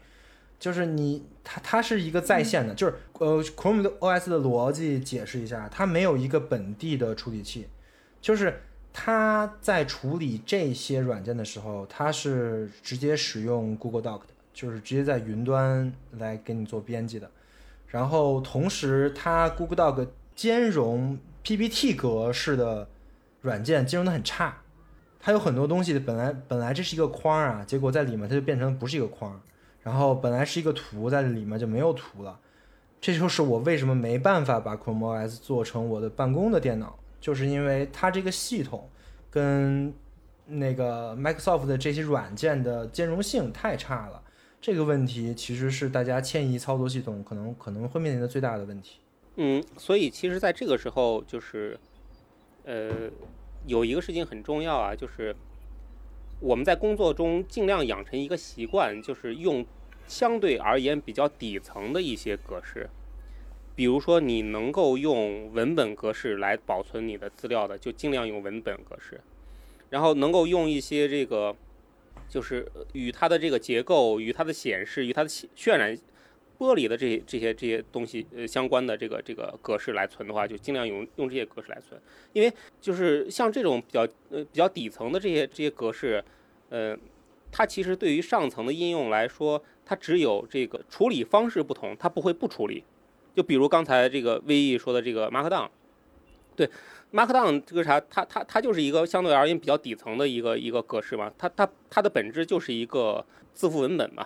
[0.59, 7.67] 就是你，它它是一个在线的，就是呃，Chrome OS 的逻辑解释一下，它没有一个本地的处理器，
[8.19, 8.61] 就是
[9.07, 17.31] 它在处理这些软件的时候，它是直接使用 Google Doc 的，就是直接在云端来给你做编辑的。
[17.87, 22.89] 然后同时，它 Google Doc 兼容 PPT 格式的
[23.39, 24.57] 软件兼容的很差，
[25.21, 29.41] 它有很多东西本来本来这是一个框啊，结果在里面它就变成不是一个框。
[29.83, 32.37] 然后本来是一个图，在里面就没有图了，
[32.99, 38.89] 这就是我为什么没办法把 Chrome OS 做成我的办公的电脑，就是因为它这个系统
[39.37, 39.93] 跟
[40.47, 44.23] 那个 Microsoft 的这些软件的兼容性太差了。
[44.59, 48.99] 这个问题其实是大家迁移操作系统可能可能会面临的最大的问题。
[49.35, 51.79] 嗯，所以其实在这个时候，就是，
[52.63, 52.89] 呃，
[53.67, 55.35] 有一个事情很重要啊，就是
[56.39, 59.63] 我们在工作中尽量养成一个习惯，就是用
[60.07, 62.89] 相对而言比较底层的一些格式，
[63.77, 69.21] 比如说你能够用文本格式来保存你的资料的，就尽量用文本格式，
[69.91, 71.55] 然后能够用一些这个，
[72.27, 75.95] 就是与它的这个结构、与它的显示、与它的渲渲染。
[76.59, 82.01] 玻璃的这些这些这些东西呃相关的这个这个格式来存的话，就尽量用用这些格式来存，
[82.33, 82.51] 因为
[82.81, 84.01] 就是像这种比较
[84.31, 86.25] 呃比较底层的这些这些格式，
[86.69, 86.97] 呃，
[87.51, 92.83] 它其实对于上层的应用来说，它只有这个处理方式不同，它不会不处理。
[93.37, 95.69] 就比如刚才这个 VE 说的这个 Markdown，
[96.55, 96.67] 对
[97.13, 103.23] Markdown 这个啥，它它它就是一个相对而言比较底层的一个一个格式嘛，它它它的本质就是一个
[103.53, 104.25] 字符文本嘛，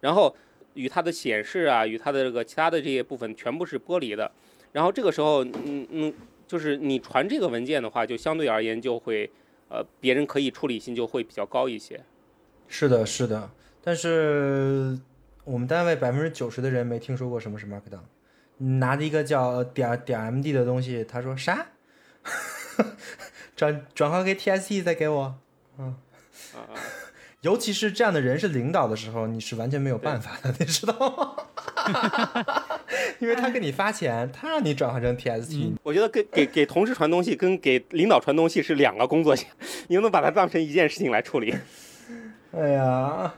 [0.00, 0.36] 然后。
[0.74, 4.30] 与它的显示啊，与它的这个其他的这些部分全部是剥离的。
[4.70, 6.14] 然后这个时候，嗯嗯，
[6.46, 9.28] 就是你传这个文件的话，就相对而言就会，
[9.68, 12.00] 呃，别人可以处理性就会比较高一些。
[12.68, 13.50] 是的，是的，
[13.82, 14.96] 但是
[15.42, 18.04] 我们单位百分之九十的人没听说过什么是 Markdown。
[18.62, 21.66] 你拿着一个叫点点 MD 的东西，他说啥？
[23.56, 25.34] 转转化给 TST 再给我。
[25.78, 25.96] 嗯。
[26.54, 26.76] 啊啊。
[27.40, 31.36] 尤其是这样的人是领导的时候，你是完全没有办法的，你知道吗？
[33.18, 35.72] 因为他给你发钱，他让你转换成 TST。
[35.82, 39.34] 我觉得给给给同事传东西跟给领导传东西是两个工作，
[39.88, 41.54] 你能不能把它当成一件事情来处理？
[42.52, 43.32] 哎呀，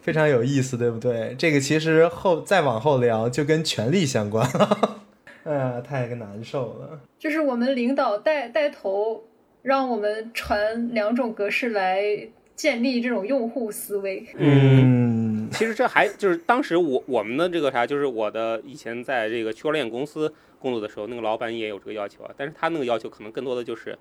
[0.00, 1.34] 非常有意思，对不对？
[1.38, 5.00] 这个其实后再往后聊就跟权力相关了。
[5.44, 7.00] 哎呀，太个难受了。
[7.18, 9.24] 就是我们领导带带头，
[9.62, 12.28] 让我们传两种格式来。
[12.56, 23.96] 建立这种用户思维，嗯，其实这还就是当时我我们的这个啥，就是我的以前在这个区块链公司工作的时候，那个老板也有这个要求啊，但是他那个要求可能更多的就是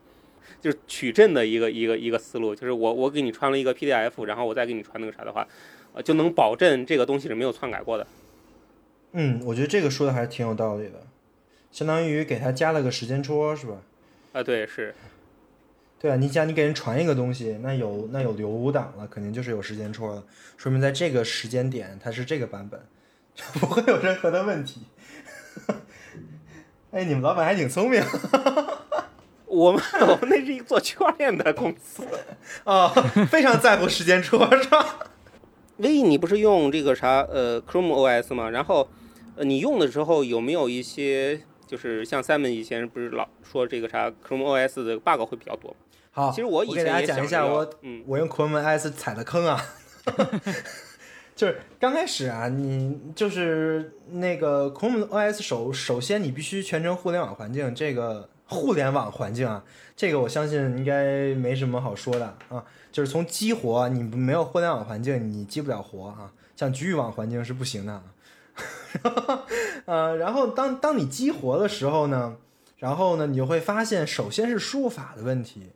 [0.61, 5.47] 就是取证的一个一个一个思路，就是我我给你传了一个 PDF，然后我再给你传那个啥的话，
[5.93, 8.05] 呃，就能保证这个东西是没有篡改过的。
[9.13, 11.05] 嗯，我觉得这个说的还是挺有道理的，
[11.71, 13.81] 相当于给他加了个时间戳，是吧？
[14.33, 14.93] 啊，对，是。
[15.99, 20.23] 对啊，你想你给人传一个东西，那有那有留档了，肯定就是有时间戳了，
[20.55, 22.79] 说明在这个时间点它是这个版本，
[23.35, 24.83] 就不会有任何的问题。
[26.91, 28.01] 哎，你们老板还挺聪明。
[29.49, 32.03] 我们我们那是一个做区块链的公司
[32.63, 32.87] 啊，
[33.29, 34.99] 非常在乎时间戳是吧？
[35.77, 38.49] 唯一你不是用这个啥呃 Chrome OS 吗？
[38.49, 38.87] 然后
[39.35, 45.75] 呃你用的时候有没有一些就是像 Simon 以前不是老说这个啥 Chrome OS 的 bug 会比较多？
[46.11, 49.63] 好，其实我以前给大家讲一下我，嗯，我用 Chrome OS 踩的坑啊，
[51.35, 59.63] 就是刚开始啊，你就是那个 Chrome OS 首首先你必须全程互联网环境，这个互联网环境啊，
[59.95, 68.03] 这个我相信应该没什么好说的啊，就是从激活，你没有互联网环境你激不了活啊，像局域网环境是不行的啊，
[69.85, 72.35] 呃，然后当当你激活的时候呢，
[72.79, 75.69] 然后呢，你就会发现，首先是输入法的问题。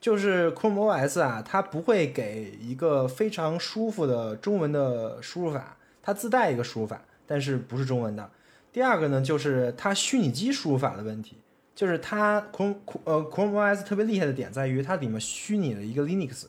[0.00, 8.30] 就是 Chrome OS 啊，它不会给一个非常舒服的中文的输入法，它自带一个输入法，但是不是中文的。
[8.72, 11.36] 第二个呢，就是它虚拟机输入法的问题，
[11.80, 12.74] 就是它 Chrome
[13.04, 16.44] 呃 Chrome OS 特别厉害的点在于它里面虚拟了一个 Linux，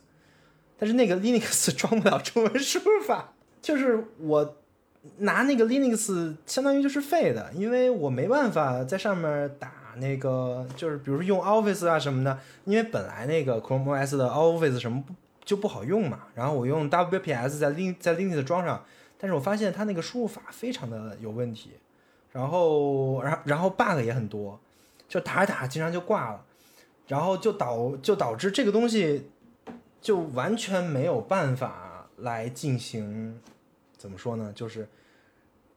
[0.78, 4.58] 但是那个 Linux 装不了中文输入法，就是我
[5.20, 15.14] 拿那个 Linux 相当于就是废的，因为我没办法在上面打那个，就是比如说用 Office 啊什么的，因为本来那个 Chrome OS 的 Office 什么不
[15.46, 18.84] 就不好用嘛，然后我用 WPS 在 Lin 在 Linux 装上，
[19.18, 21.72] 但是我发现它那个输入法非常的有问题，
[22.34, 24.60] 然后然然后 bug 也很多，
[25.12, 26.46] 就打着打着经常就挂了，
[27.08, 29.30] 然后就导就导致这个东西
[30.00, 33.38] 就完全没有办法来进行，
[33.98, 34.54] 怎么说呢？
[34.56, 34.88] 就是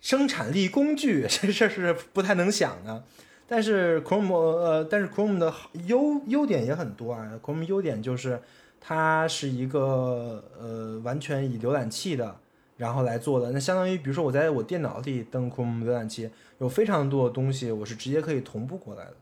[0.01, 3.03] 生产力工具 这事儿是不太能想的。
[3.49, 5.53] 但是 Chrome 呃，但是 Chrome 的
[5.87, 7.39] 优优点也很多啊。
[7.43, 8.41] Chrome 优点就是
[8.81, 12.37] 它是一个呃完全以浏览器的
[12.77, 13.51] 然后来做的。
[13.51, 19.15] 那相当于比如说我在我电脑里登 Chrome 浏览器，有非常多的东西我是直接可以同步过来的，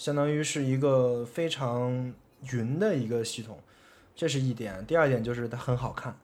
[0.00, 2.10] 相当于是一个非常
[2.52, 3.58] 云的一个系统，
[4.16, 4.82] 这是一点。
[4.86, 6.16] 第二点就是它很好看，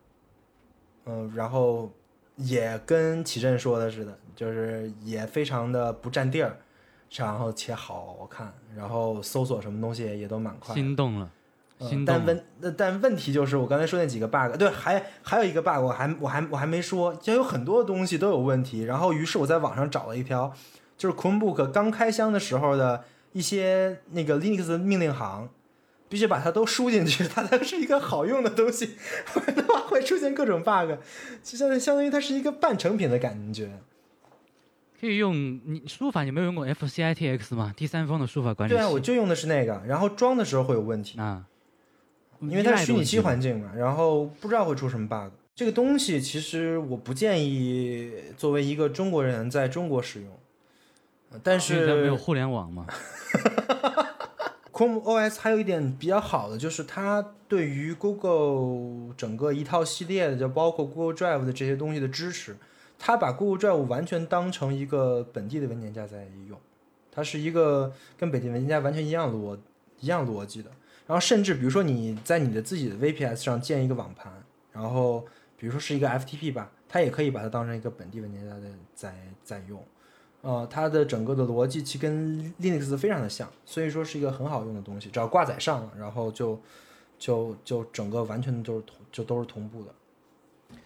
[1.05, 1.93] 嗯，然后
[2.37, 6.57] 也跟启正说的似的，就是也非常的不占地儿。
[7.17, 10.75] 然后且好看，然后搜索什么东西也都蛮快。
[10.75, 11.31] 心动了，
[11.79, 12.23] 嗯心动了。
[12.25, 18.85] 但问呃但问题就是我刚才说那几个 bug，对，还还有一个 bug 我还我还我还没说，就有很多东西都有问题。
[18.85, 20.51] 然后于是我在网上找了一条，
[20.97, 23.05] 就是 Chromebook 刚开箱的时候的
[23.37, 25.47] 一些那个 Linux 的命令行，
[26.09, 30.99] 必须把它都输进去， 它才是一个好用的东西，不然的话会出现各种 bug，
[31.43, 33.71] 就相当于相当于它是一个半成品的感觉。
[34.99, 37.75] 可以用你输入法，你没有用过 FCITX 吗？
[37.77, 38.79] 第三方的输入法管理器。
[38.79, 41.21] 对啊，我就用的是那个，然后装的时候会有问题。
[41.21, 41.45] 啊，
[42.41, 43.61] 因为它是虚拟机环境。
[43.61, 45.35] 嘛，然后不知道会出什么 bug。
[45.55, 50.39] 这个东西其实我不建议作为一个中国人在中国使用，呃
[51.43, 52.87] 但因为它没有互联网嘛。
[54.73, 62.55] Chrome OS 还有一点比较好的就是它对于 Google 整个一套系列的，就包括 Google Drive 的这些东西的支持，
[62.99, 66.61] 它把 Google Drive 完全当成一个本地的文件夹在用，
[67.11, 69.59] 它是一个跟本地文件夹完全一样逻
[70.01, 70.71] 一样逻辑的。
[71.07, 74.31] 然后甚至比如说你在你的自己的 VPS 上建一个网盘，
[74.73, 75.25] 然后
[75.57, 79.83] 比如说是一个 FTP 吧，它也可以把它当成一个本地文件夹在在在用。
[80.43, 86.59] 呃，它的整个的逻辑其实跟 Linux 非常的像，所以说是一个很好用的东西，只要挂载上了，然后就
[87.19, 89.89] 就就整个完全都是同就都是同步的。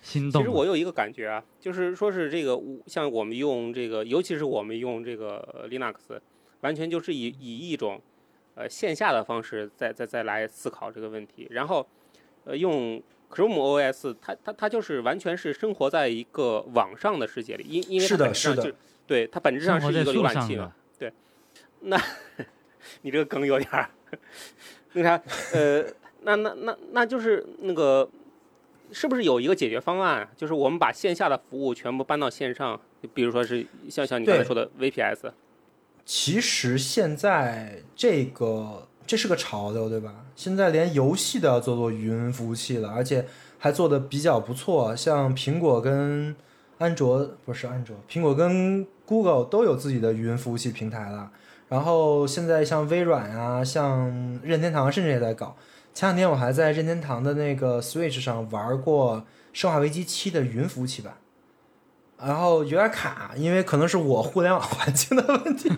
[0.02, 0.42] 心动。
[0.42, 6.20] 其实我有一个感觉啊，就是说是这个像我们用这个，尤其是我们用这个呃 Linux，
[6.60, 8.00] 完全就是以以一种
[8.54, 11.86] 呃线下的方式再再再来思考这个问题，然后
[12.44, 18.76] 呃用 Chrome OS，它它它就是完全是生活在一个网上的世界里，因因为它是的是的本质上就
[19.06, 21.12] 对它本质上是一个浏览器嘛对。
[21.82, 21.96] 那，，
[23.02, 23.88] 你这个梗有点儿，
[24.92, 25.22] 那啥，
[25.52, 25.82] 呃，
[26.22, 28.08] 那那那那就是那个，
[28.92, 30.28] 是不是有一个解决方案？
[30.36, 32.78] 就是我们把线下的服务全部搬到线上，
[33.14, 35.30] 比如说是像像你刚才说的 VPS，
[36.04, 40.14] 其实现在这个这是个潮流，对吧？
[40.36, 43.26] 现在连游戏都要做做云服务器了，而且
[43.58, 44.94] 还做的比较不错。
[44.94, 46.34] 像苹果跟
[46.78, 51.30] 安卓不是安卓，苹果跟 Google 都有自己的云服务器平台了。
[51.68, 55.56] 然后现在像微软啊，像任天堂甚至也在搞。
[55.92, 59.16] 前两天我还在任天堂的那个 Switch 上玩过
[59.52, 61.14] 《生化危机七》的云服务器版，
[62.16, 65.68] 然后有点卡，因为可能是我互联网环境的问题。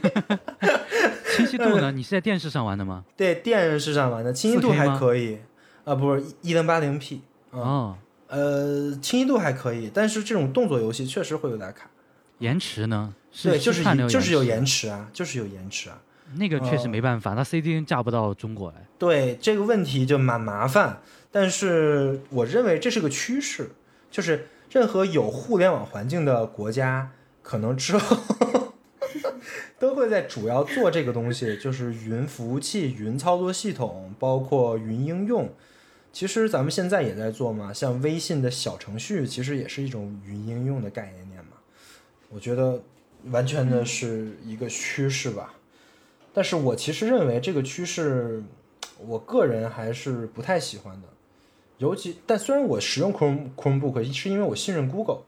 [1.36, 1.90] 清晰度呢？
[1.92, 3.04] 你是在电视上玩的吗？
[3.16, 5.38] 对，电视上玩的清晰度还可以，
[5.84, 7.96] 啊，不是一零八零 P，哦，
[8.28, 11.90] 呃，清晰度还可以，但是这种动作游戏确实会有点卡。
[12.38, 13.14] 延迟呢？
[13.42, 15.98] 对，就是就是有延延迟啊，就是有延迟啊。
[16.36, 18.86] 那个确实哦没办法，它 CDN 架不到中国来。
[18.98, 23.70] 对这个问题就蛮麻烦，但是我认为这是个趋势，
[24.10, 27.10] 就是任何有互联网环境的国家，
[27.42, 28.16] 可能之后
[29.78, 35.48] 都会在主要做这个东西，就是云服务器、云操作系统，包括云应用。
[36.12, 41.56] 其实咱们现在也在做嘛，像微信的小程序，其实也是一种云应用的概念嘛。
[42.28, 42.82] 我觉得
[43.30, 45.54] 完全的是一个趋势吧。
[46.34, 48.42] 但是我其实认为这个趋势，
[49.06, 51.08] 我个人还是不太喜欢的。
[51.78, 55.22] 尤其，但虽然我使用 Chrome Chromebook 是因为我信任 Google，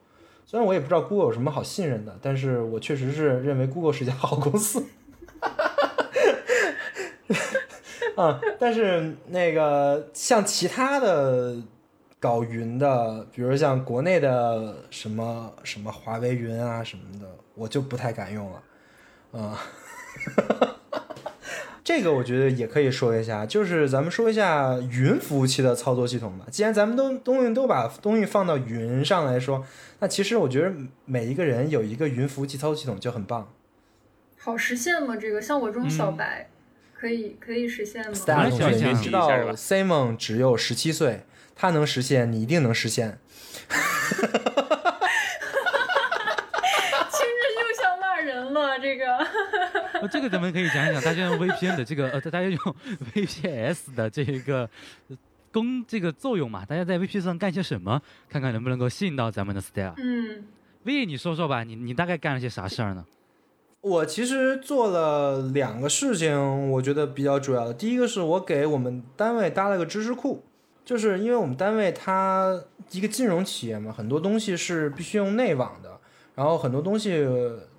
[0.46, 4.84] 虽然我也不知道 Google 有什么好信任的，但是我确实是认为 Google 是一家好公司。
[8.16, 11.56] 啊，但是那个像其他的
[12.20, 18.62] 搞云的，比如像国内的什么什么华为云啊什么的，我就不太敢用了。
[19.32, 19.58] 啊，
[21.84, 26.46] 这个我觉得也可以说一下，就是咱们说一下云服务器的操作系统吧。
[26.50, 29.66] 既然咱们都东西都把东西放到云上来说，
[29.98, 30.72] 那其实我觉得
[31.04, 33.52] 每一个人有一个云服务器操作系统就很棒。
[34.38, 35.14] 好实现吗？
[35.14, 36.48] 这个像我这种小嗯白，
[36.94, 38.24] 可以可以实现吗知
[39.10, 43.18] 道 Simon 只有十七岁，他能实现，你一定能实现。
[43.68, 43.84] 听着
[47.60, 49.04] 又像骂人了，这个。
[50.00, 52.58] 呃，这个咱们可以讲一讲，大家用 VPN 的这个呃，大家用
[53.14, 54.68] VPS 的这个
[55.08, 55.16] 呃
[55.52, 59.94] 功这个作用嘛，大家在 VPS 上干些什么，看看能不能够吸引到咱们的 Stella。
[59.98, 60.44] 嗯
[60.82, 63.04] ，V，你说说吧，你你大概干了些啥事儿呢？
[63.80, 67.74] 我其实做了两个事情，我觉得比较主要的。
[67.74, 70.42] 第一个是我给我们单位搭了个知识库，
[70.84, 72.58] 就是因为我们单位它
[72.92, 76.00] 一个金融企业嘛，很多东西是必须用内网的，
[76.34, 77.26] 然后很多东西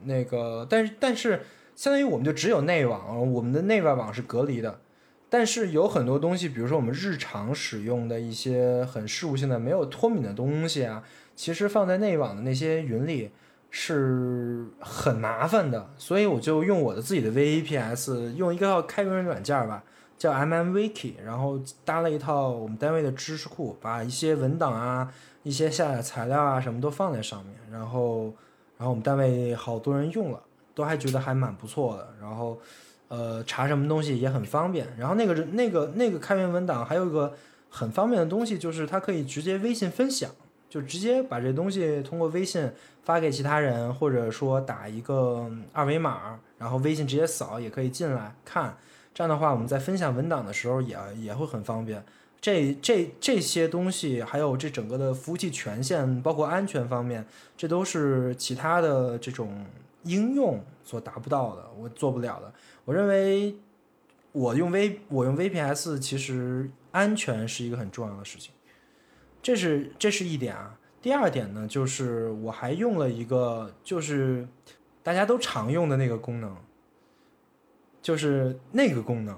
[0.04, 1.42] 那个，但是但是
[1.76, 4.80] 相当于我们就只有内网，我们的内外网是隔离的。
[5.28, 11.04] 但是有很多东西，比如说我们日常使用的一些很事务性的、没有脱敏的东西啊，
[11.36, 13.32] 其实放在内网的那些云里
[13.70, 19.84] 是很麻烦的，所以我就用我的自己的 VAPS，用一个开源软件吧，
[20.18, 25.12] 叫 MMWiki，然后搭了一套我们单位的知识库，把一些文档啊、
[25.44, 28.26] 一些下载材料啊什么都放在上面，然后，
[28.78, 30.42] 然后我们单位好多人用了，
[30.76, 32.60] 都还觉得还蛮不错的，然后，
[33.08, 37.34] 呃，查什么东西也很方便，然后那个那个那个开源文档还有一个
[37.70, 40.30] 很方便的东西，就是它可以直接微信分享。
[40.68, 42.70] 就直接把这东西通过微信
[43.04, 48.76] 发给其他人，或者说打一个二维码，然后微信直接扫也可以进来看。
[49.14, 52.04] 这样的话，我们在分享文档的时候也也会很方便。
[52.42, 59.66] 这这这些东西，还有这整个的服务器权限，包括安全方面，这都是其他的这种
[60.06, 62.52] 应用所达不到的，我做不了的。
[62.86, 63.56] 我认为
[64.32, 68.52] 我用 V 我用 VPS，其实安全是一个很重要的事情。
[69.42, 70.78] 这是这是一点啊。
[71.02, 74.48] 第二点呢，就是我还用了一个，就是
[75.04, 76.56] 大家都常用的那个功能，
[78.02, 79.38] 就是那个功能。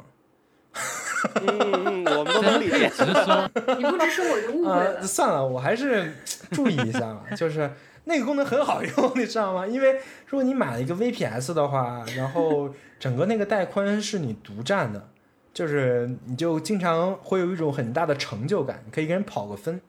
[1.42, 2.90] 嗯嗯，我们都能理解。
[3.78, 5.02] 你不支持我就误会呃，了。
[5.02, 6.14] 算了，我还是
[6.52, 7.26] 注意一下吧。
[7.36, 7.70] 就是
[8.08, 9.68] 那个功能很好用， 你知道吗？
[9.68, 9.94] 因为
[10.28, 15.10] 如果你买了一个 VPS 的话，然后整个那个带宽是你独占的，
[15.54, 19.80] 就是你就经常会有一种很大的成就感，你可以跟人跑个分。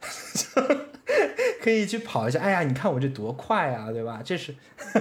[1.60, 4.20] 可以去跑一下，哎呀，你看我这多快啊，对吧？
[4.24, 4.54] 这是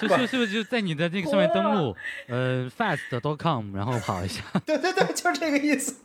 [0.00, 1.94] 就是是是不是就在你的这个上面登录，
[2.28, 4.42] 呃，fast.com，然后跑一下？
[4.64, 5.96] 对对对，就这个意思。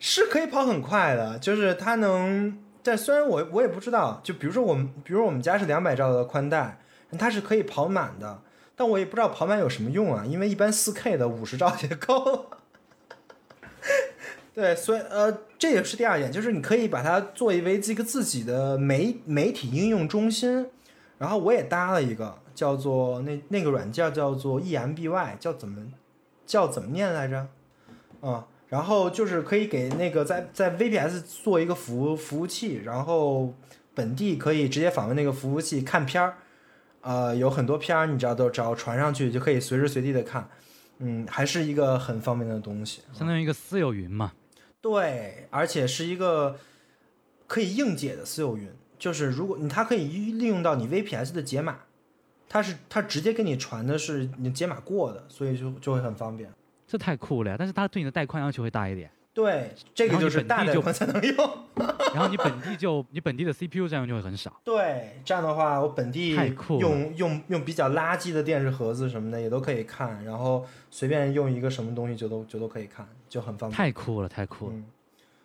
[0.00, 6.78] 是可以跑很快的，就是它能，但虽然我我也不知道，就比如说我们，比如我们家是两百兆的宽带，
[7.18, 8.40] 它是可以跑满的，
[8.74, 12.46] 但我也不知道跑满有什么用啊，因为一般四 K 的五十兆也够了。
[14.54, 20.68] 对，所以呃，这也是第二点，就是你可以把它作为这个自己的媒媒体应用中心。
[21.18, 25.80] 然后我也搭了一个叫做那那个软件叫做 EMBY，叫怎么
[26.44, 27.46] 叫怎么念来着？
[28.20, 33.52] 啊、然后就是可以给那个在在 VPS 做一个服务服务器，然后
[33.92, 36.38] 本地可以直接访问那个服务器看片儿，
[37.02, 40.48] 呃，有很多片儿，你只要都只要传上去就可以随时随地的看，
[41.00, 43.02] 嗯，还是一个很方便的东西。
[43.12, 44.32] 相当于一个私有云嘛。
[44.80, 46.56] 对，而且是一个
[47.46, 51.80] 可以硬解的私有云，就是如果你它可以利用到你 VPS 的解码，
[52.48, 56.50] 它是它直接给你传的是你解码过的，所以就就会很方便。
[56.92, 57.56] 这太酷了呀！
[57.58, 61.36] 但是它对你的带宽要求会大一点，对，这个就是大带你本地就宽 才能用。
[62.12, 64.60] 然后你本地就你本地的 CPU 占用就会很少。
[64.62, 66.36] 对，这样的话，我本地
[66.78, 73.74] 用用用比较垃圾的电视盒子什么的也都可以看，然后随便用一个什么东西就都就都可以看，就很方便。
[73.74, 74.74] 太酷了，太酷了！
[74.74, 74.84] 嗯，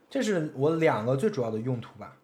[0.09, 2.17] 这是我两个最主要的用途吧。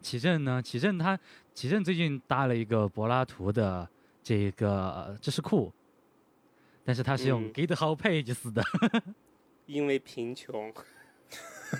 [0.00, 0.62] 启正呢？
[0.62, 1.18] 启正他
[1.52, 3.88] 启正最近搭了一个柏拉图的
[4.22, 5.72] 这个知识库，
[6.86, 8.62] 但是他是用嗯 GitHub Pages 的。
[9.66, 10.72] 因为贫穷，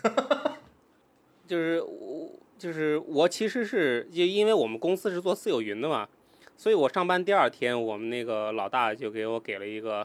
[1.46, 6.08] 就是我就是我其实是就因为我们公司是做私有云的嘛，
[6.56, 10.04] 所以我上班第二天，我们那个老大就给我给了一个，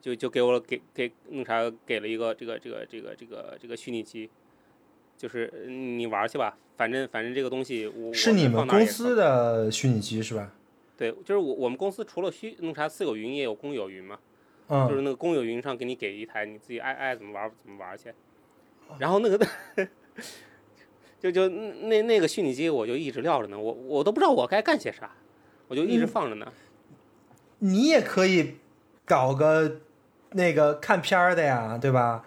[0.00, 4.28] 就就给我给给那啥给了一个这个这个这个这个这个虚拟机，
[5.16, 10.52] 就是嗯你玩去吧，反正反正这个东西我是你们公司的的虚拟机是吧？
[10.96, 14.18] 对，就是我我们公司除了虚弄啥私有云也有公有云嘛。
[14.68, 18.14] 就嗯，是那个公有云上给你给一台，你自己爱爱怎么玩怎么玩去。
[18.98, 19.46] 然后那个
[21.20, 25.10] 就就那那个虚拟机，我就一直撂着呢，我我都不知道我该干些啥，
[25.68, 26.50] 我就一直嗯放着呢。
[27.58, 28.56] 你也可以
[29.04, 29.80] 搞个
[30.30, 32.24] 那个看片儿的呀，对吧？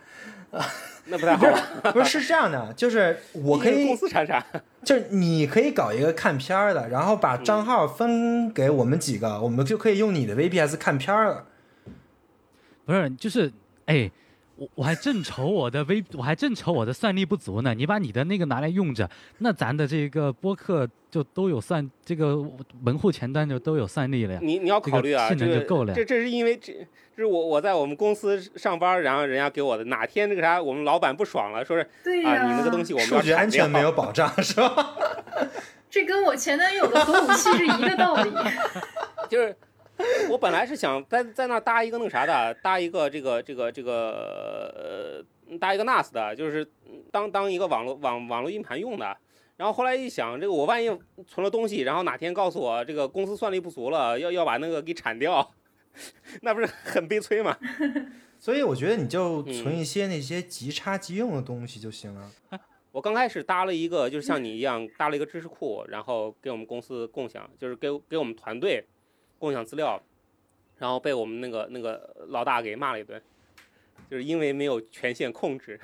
[1.05, 1.45] 那不太好。
[1.91, 4.43] 不是是这样的，就是我可以公司产产，
[4.83, 11.45] 就是你可以搞一个看片儿的，然后把账号分给我们几个，我们就可以用你的 VPS 看片儿了。
[12.85, 13.51] 不是，就是
[13.85, 14.11] 哎，
[14.55, 17.73] 我我还正愁我的微我还正愁我的算力不足呢。
[17.73, 22.37] 你把你的那个拿来用着，那咱的这个播客就都有算，这个
[22.81, 24.39] 门户前端就都有算力了呀。
[24.41, 26.73] 你你要考虑啊，这个性能这就够了呀这这是因为这
[27.15, 29.83] 这是我我在我们公司上班，然后人家给我的。
[29.85, 34.95] 哪天那个啥，我们老板不爽了，说是对呀、啊，你那个东西我们数据安全没有保障是吧？
[35.89, 38.31] 这跟我前男友的核武器是一个道理。
[39.29, 39.55] 就是
[40.29, 46.67] 我本来是想在在那儿搭一个那个啥的，搭一个这个这个这个呃搭一个 NAS 的，就是
[47.11, 49.17] 当当一个网络网网络硬盘用的。
[49.57, 50.87] 然后后来一想，这个我万一
[51.25, 55.49] 存了东西，然后哪天告诉我这个公司算力不足了，要要把那个给铲掉，
[56.41, 57.57] 那不是很悲催吗？
[58.37, 62.29] 所以我觉得你就嗯存一些那些即插即用的东西就行了。
[62.91, 68.85] 我刚开始搭了一个，就是像你一样搭了一个知识库，然后给我们公司共享，就是给给我们团队
[69.39, 70.01] 共享资料，
[70.77, 73.21] 然后被我们那个那个老大给骂了一顿，
[74.09, 75.79] 就是因为没有权限控制，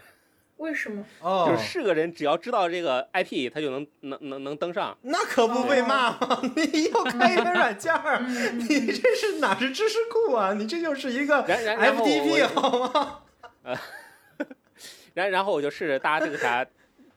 [0.57, 1.03] 为什么？
[1.21, 4.97] 哦就是是个人只要知道这个 IP，他就能能能能登上。
[5.01, 6.41] 那可不被骂吗？
[6.55, 10.53] 你要开一个软件儿，嗯你这是哪是知识库啊？
[10.53, 13.19] 你这就是一个 FTP 好吗？
[15.13, 16.65] 然然后我就试着搭这个啥，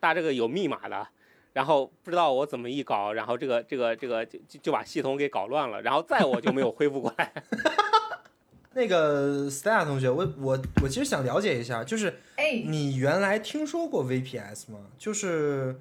[0.01, 1.07] 搭这个有密码的，
[1.55, 7.33] 然后不知道我怎么一搞，然后这个这个这个就就就把系统给搞乱了，然后再我就没有恢复过来。
[8.77, 14.81] 那个 Stella 同学，我我我其实想了解一下，就是哎，你原来听说过 VPS 吗？
[14.99, 15.81] 就是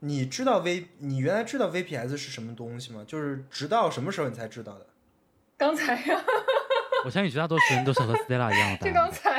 [0.00, 3.02] 你知道 V，你原来知道 VPS 是什么东西吗？
[3.06, 4.86] 就是直到什么时候你才知道的？
[5.56, 6.22] 刚才呀、
[7.06, 8.92] 我相信绝大多数人都是和 Stella 一样的就。
[8.92, 9.33] 刚才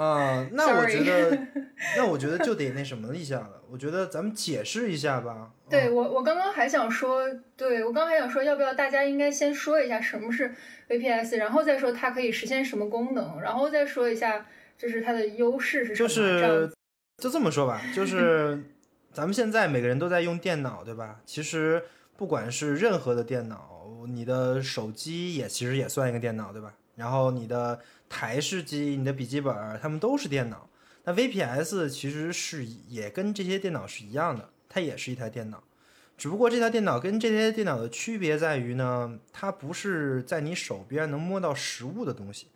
[0.00, 0.06] 吗？
[0.06, 1.38] 啊、那我觉得，
[1.96, 3.62] 那我觉得就得那什么一下了。
[3.70, 5.36] 我觉得咱们解释一下吧。
[5.38, 7.22] 嗯对我，我刚刚还想说，
[7.56, 10.52] 对我刚刚还想说，要不要大家应该先说一下什么是
[10.88, 14.44] VPS，然后再说它可以实现什么功能，然后再说一下
[14.76, 16.08] 就是它的优势是什就么。
[16.08, 16.76] 就是子
[17.22, 18.60] 就这么说吧，就是
[19.12, 21.20] 咱们现在每个人都在用电脑，对吧？
[21.24, 21.84] 其实
[22.16, 26.74] 不管是任何的电脑，你的手机也其实也算一个电脑，对吧？
[26.96, 27.78] 然后你的
[28.10, 30.68] 台式机、你的笔记本儿，它们都是电脑。
[31.04, 35.62] 那 VPS 其实是也跟这些电脑是一样的，它也是一台电脑。
[36.18, 42.48] 只不过这台电脑跟这些电脑的区别在于呢，它不是在你手边能摸到实物的东西，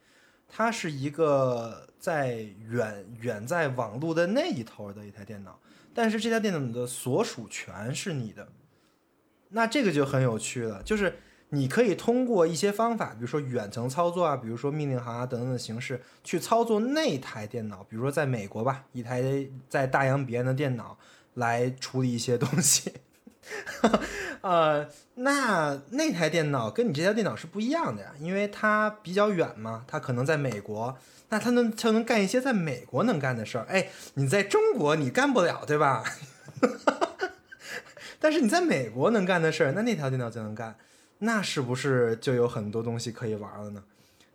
[0.47, 5.59] 它是一个在远远在网络的那一头的一台电脑，
[5.95, 8.47] 但是这台电脑的所属权是你的。
[9.49, 11.17] 那这个就很有趣了，就是
[11.51, 19.23] 你可以通过一些方法，比如说远程操作啊，比如说命令行啊等等的形式去操作那台电脑，比如说在美国吧，一台
[19.69, 20.99] 在大洋彼岸的电脑
[21.35, 22.93] 来处理一些东西。
[24.41, 30.97] 呃，那那台电脑跟你这台电脑是不一样的呀，因为它比较远嘛，它可能在美国，
[31.29, 36.03] 那它能它能干一些在美国能干的事儿，哎，你在中国你干不了，对吧？
[38.19, 40.75] 但是你在美国能干的事儿，那那条电脑就能干，
[41.19, 43.83] 那是不是就有很多东西可以玩了呢？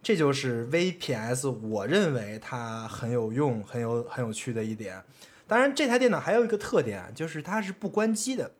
[0.02, 5.04] 这就是 VPS，我认为它很有用、很有很有趣的一点。
[5.46, 8.52] 当然，这台电脑还有一个特点，就是它是不关机的，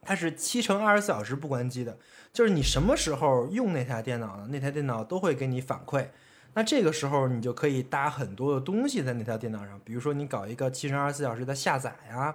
[0.00, 1.98] 它是七乘二十四小时不关机的，
[2.32, 4.48] 就是你什么时候用那台电脑呢？
[4.50, 6.06] 那台电脑都会给你反馈。
[6.54, 12.34] 那这个时候你就可以搭很多的东西在那条电脑上，比如说你搞一个七乘二十四小时的下载啊，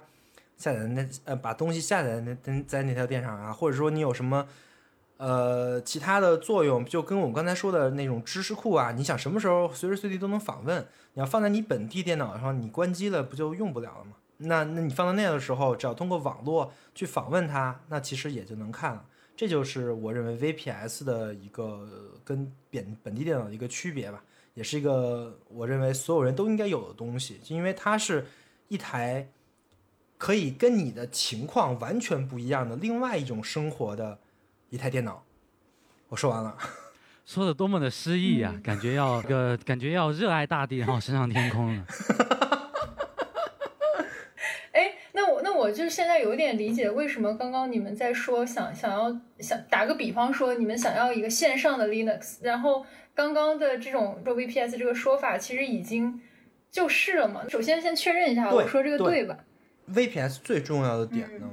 [0.58, 4.48] 下载那呃把东西下载在那在那条电脑上啊，或者说你有什么
[5.18, 14.12] 呃其他的作用，就跟我们刚才说的那种知识库啊，你想什么时候随时随地都能访问，你要放在你本地电脑上，你关机了不就用不了了吗？
[14.38, 19.06] 那 那你放到那样的时候，只要通过网络去访问它，那其实也就能看了。
[19.38, 21.88] 这就是我认为 VPS 的一个
[22.24, 28.26] 跟本本地电脑的一个区别吧，也是一个我认为所有人都应该有的东西，就因为它是
[28.70, 29.30] 一台
[30.18, 34.20] 可以跟你的情况完全不一样的另外一种生活的
[34.70, 35.24] 一台电脑。
[36.10, 36.58] 我说完了。
[37.26, 41.86] 说的多么的诗意呀、嗯感觉要个感觉要热爱大地，然后升上天空了。
[44.74, 52.86] 哎，那我那我就现在有一点理解，为什么刚刚你们在说想想要想打个比方说，你们想要一个线上的 Linux，然后
[53.16, 56.22] 刚刚的这种说 VPS 这个说法其实已经
[56.70, 57.42] 就是了嘛？
[57.50, 59.40] 首先先确认一下，我说这个对吧
[59.92, 61.50] ？VPS 最重要的点呢，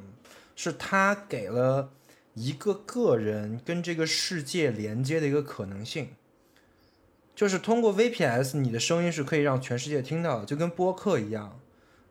[0.54, 1.90] 是它给了
[2.34, 6.08] 一个个人跟这个世界连接的一个可能性。
[7.34, 11.58] 就是通过 VPS，你的声音是可以让全世界听到的，就跟播客一样，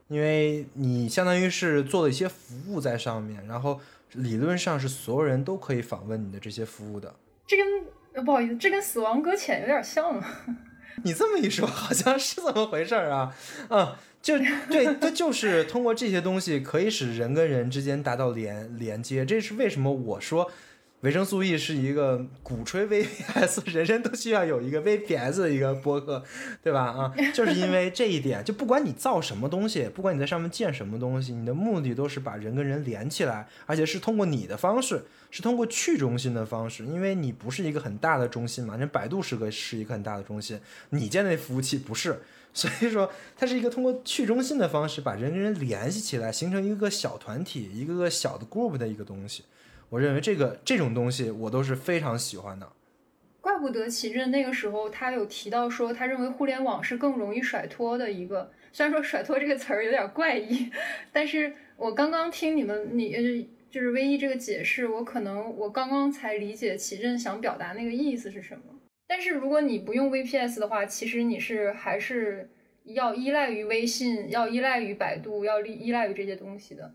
[0.08, 3.80] 因为你相当于是做了一些服务在上面，然后
[4.14, 7.16] 理论上是所有人都可以访问你的这些服务的。
[7.46, 7.66] 这跟
[8.14, 10.46] 呃不好意思，这跟死亡搁浅有点像啊。
[11.04, 13.34] 你这么一说，好像是这么回事儿啊，
[13.70, 14.38] 嗯，就
[14.70, 20.52] 对，它就是通过这些东西可以使人跟人之间达到连连接，这是为什么我说
[21.00, 26.24] 维生素 E 是一个鼓吹 VPS，人人都需要有一个 VPS 的一个播客，
[26.62, 26.82] 对吧？
[26.82, 40.60] 啊，就是因为这一点，就不管你造什么东西，不管你在上面建什么东西，你的目的都是把人跟人连起来，而且是通过你的方式，是通过去中心的方式，因为你不是一个很大的中心嘛，那百度是个是一个很大的中心，
[40.92, 42.22] 你建的服务器不是。
[42.54, 49.46] 所以说，它是一个通过去中心的方式把人跟人联系起来，形成一个小团体、一个个小的 group 的一个东西。
[49.90, 52.68] 我认为这个这种东西我都是非常喜欢的。
[53.40, 58.52] 怪不得齐震那个时候他有提到说，他认为互联网是更容易甩脱的一个。
[58.74, 60.72] 虽然说“甩脱”这个词儿有点怪异，
[61.12, 68.62] 但是我刚刚听你们你就是唯一这个解释，我可能我刚刚才理解齐震想表达那个意思是什么。
[69.12, 72.50] 但是如果你不用 VPS 的话，其实你是还是
[72.86, 76.94] 要依赖于微信，要依赖于百度，要依依赖于这些东西的。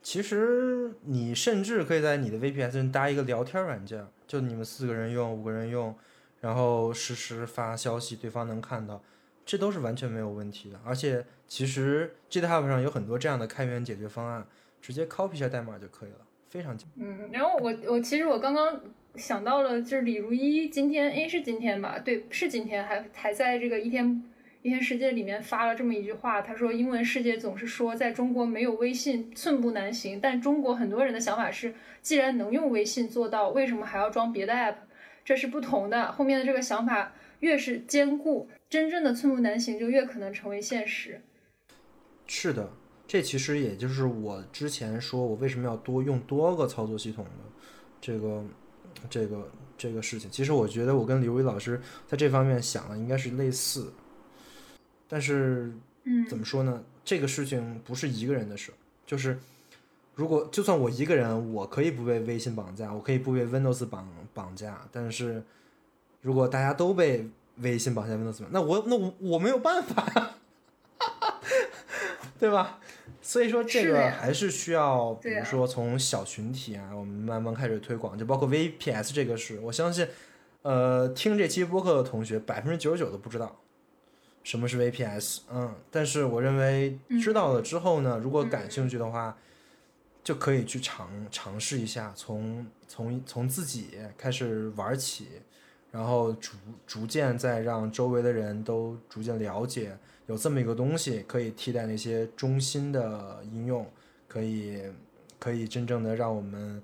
[0.00, 5.92] 其实你甚至可以在你的 VPS 上搭一个聊天软件，就你们四个人用、五个人用，
[6.40, 9.02] 然后实时发消息，对方能看到，
[9.44, 10.80] 这都是完全没有问题的。
[10.84, 14.46] 而且其实 GitHub 上有很多这样的开源解决方案，
[14.80, 17.04] 直接 copy 一下代码就可以了，非常简单。
[17.04, 18.80] 嗯，然后我我其实我刚刚
[19.18, 21.98] 想到了，就是李如一今天，诶是今天吧？
[21.98, 24.22] 对，是今天，还还在这个一天
[24.62, 34.76] 一天世界里面发了这么一句话，他说英文世界总是说在中国没有微信寸步难行，但中国很多人的想法是，既然能用微信做到，为什么还要装别的 app？
[35.24, 36.10] 这是不同的。
[36.12, 41.20] 后面的这个想法越是坚固，真正的寸步难行就越可能成为现实。
[42.26, 42.70] 是的，
[43.06, 47.30] 这其实也就是我之前说我为什么要多用多个操作系统的
[48.00, 48.44] 这个
[49.08, 50.30] 这个这个事情。
[50.30, 53.92] 其实我觉得我跟刘宇老师在这方面想的应该是类似，
[55.08, 55.72] 但是
[56.04, 56.82] 嗯怎么说呢？
[57.04, 58.72] 这个事情不是一个人的事，
[59.06, 59.38] 就是
[60.14, 65.42] 如果就算我一个人，我可以不被微信绑架，我可以不被 Windows 绑绑架，但是
[66.20, 67.28] 如果大家都被
[67.58, 70.34] 微信绑架 Windows，那我那我我没有办法呀，
[72.38, 72.78] 对吧？
[73.28, 80.08] 所以说这个还是需要，比如说从小群体啊，我们慢慢开始推广，就包括 VPS 这个事，我相信，
[80.62, 83.54] 呃，听这期播客的同学百分之九十九都不知道
[84.42, 89.36] 什么是 VPS，嗯，但是我认为知道了之后呢，如果感兴趣的话，
[90.24, 95.28] 就可以去尝尝试一下，从从从自己开始玩起，
[95.90, 96.56] 然后逐
[96.86, 99.98] 逐渐再让周围的人都逐渐了解，
[100.28, 103.90] 有这么一个东西可以替代那些中心的应用，
[104.28, 104.82] 可以
[105.38, 106.82] 可以真正的让我们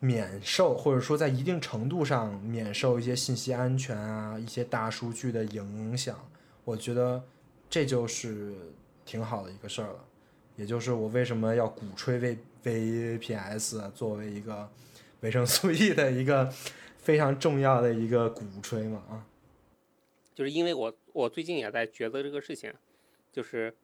[0.00, 6.18] 免受，或者说在一定程度上免受一些信息安全啊、一些大数据的影响。
[6.64, 7.22] 我觉得
[7.70, 8.52] 这就是
[9.04, 10.04] 挺好的一个事儿了，
[10.56, 14.68] 也就是我为什么要鼓吹 V VPS 作为一个
[15.20, 16.52] 维生素 E 的一个
[16.98, 19.24] 非常重要的一个鼓吹嘛啊。
[20.34, 22.72] 就是因为我我最近也在抉择这个事情，
[23.32, 23.74] 就是，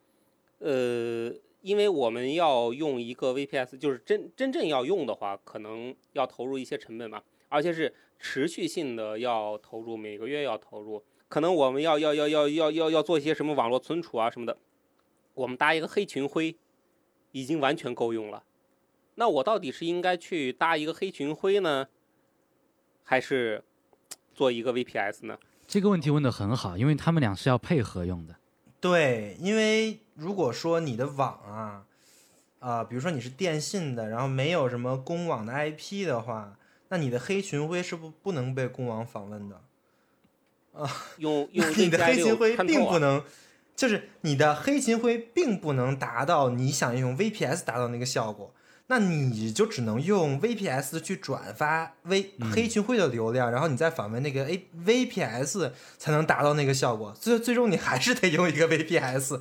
[0.59, 1.33] 呃，
[1.63, 14.59] 因为我们要用一个 VPS，就是真真正要用的话，可能要投入一些成本嘛，而且是持续性的要投入，每个月要投入，可能我们要要要要要要要做一些什么网络存储啊什么的，
[15.35, 16.57] 我们搭一个黑群灰
[17.31, 18.45] 已经完全够用了。
[19.15, 21.89] 那我到底是应该去搭一个黑群灰呢，
[23.05, 23.63] 还是
[24.35, 25.39] 做一个 VPS 呢？
[25.71, 28.35] 这个问题问的很好，因为他们俩是要配合用的。
[28.81, 31.85] 对，因为如果说你的网啊，
[32.59, 36.59] 啊、比如说你是电信的，然后没有什么公网的 IP 的话，
[36.89, 39.63] 那你的黑群晖是不不能被公网访问的。
[40.73, 43.23] 啊 用用 你的黑群徽六看透啊并不能，
[43.77, 48.53] 就是你的黑群晖并不能达到你想用 VPS 达到那个效果，
[48.91, 57.15] 那你就只能用 VPS 去转发 V 黑群会的流量，然后你再访问那个 A VPS 才能达到那个效果。
[57.17, 59.41] 最最终你还是得用一个 VPS。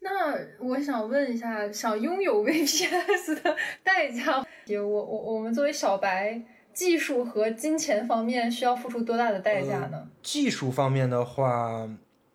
[0.00, 6.42] 那我想问一下，想拥有 VPS 的代价，我我我们作为小白，
[6.74, 10.08] 技术和金钱方面需要付出多大的代价呢？
[10.22, 11.88] 技术方面的话，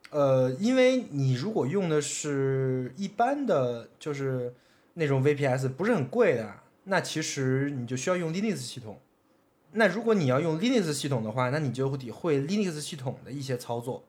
[0.10, 4.56] 呃，因为你如果用的是一般的，就是
[4.96, 6.54] 那种 VPS，不是很贵的，
[6.86, 9.00] 那其实你就需要用 Linux 系统。
[9.72, 14.04] 那如果你要用 Linux 系统的话，那你就得会 Linux 系统的一些操作，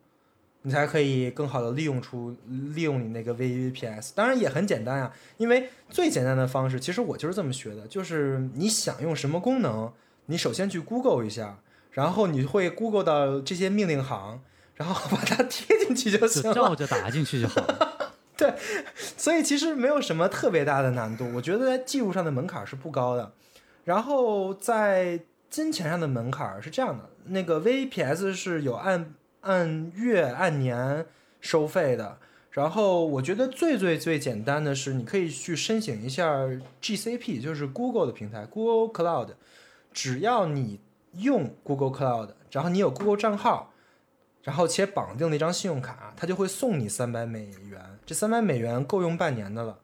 [0.61, 4.11] 你才可以更好的利用出利用你那个 VPS。
[4.14, 9.91] 当然也很简单啊，因为最简单的方式，其实我就是这么学的，就是你想用什么功能，
[10.26, 11.61] 你首先去 Google 一下，
[11.93, 14.43] 然后你会 Google 到这些命令行，
[14.74, 17.93] 然后把它贴进去就行了，就照着打进去就好了。
[18.39, 18.53] 对，
[18.97, 23.32] 所以其实没有什么特别大的难度，我觉得在技术上的门槛是不高的。
[23.85, 25.20] 然后在
[25.51, 31.07] 金钱上的门槛是这样的，那个 VPS 是有按按月按年
[31.41, 32.18] 收费的。
[32.51, 36.45] 然后我觉得最最最简单的是，你可以去申请一下
[36.80, 39.30] GCP，就是 Google 的平台 Google Cloud。
[39.93, 40.80] 只要你
[41.18, 43.74] 用 Google Cloud，然后你有 Google 账号，
[44.45, 47.80] 然后且绑定了一张信用卡，它就会送你三百美元。
[48.07, 49.80] 这三百美元够用半年的了。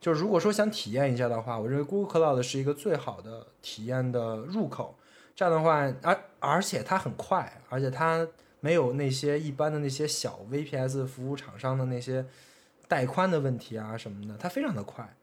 [0.00, 4.96] 就是如果说想体验一下的话，我认为 Google Cloud 是一个最好的体验的入口。
[5.36, 8.26] 这样的话，而而且它很快，而且它
[8.60, 12.26] 没有那些一般的那些小 VPS 服务厂商的那些
[12.88, 15.16] 带宽的问题啊什么的，它非常的快。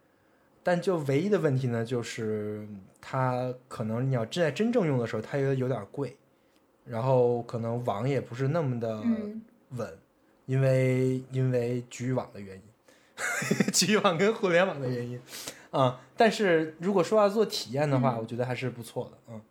[0.63, 2.67] 但就唯一的问题呢，就是
[3.01, 6.15] 它可能你要真在真正用的时候，它也有点贵，
[6.89, 9.01] 然后可能网也不是那么的
[9.69, 9.97] 稳，
[10.45, 12.61] 因为因为局域网的原因。
[13.73, 15.19] 局域网跟互联网的原因，
[15.71, 19.41] 啊，但是如果说要做体验的话，我觉得还是不错的，嗯，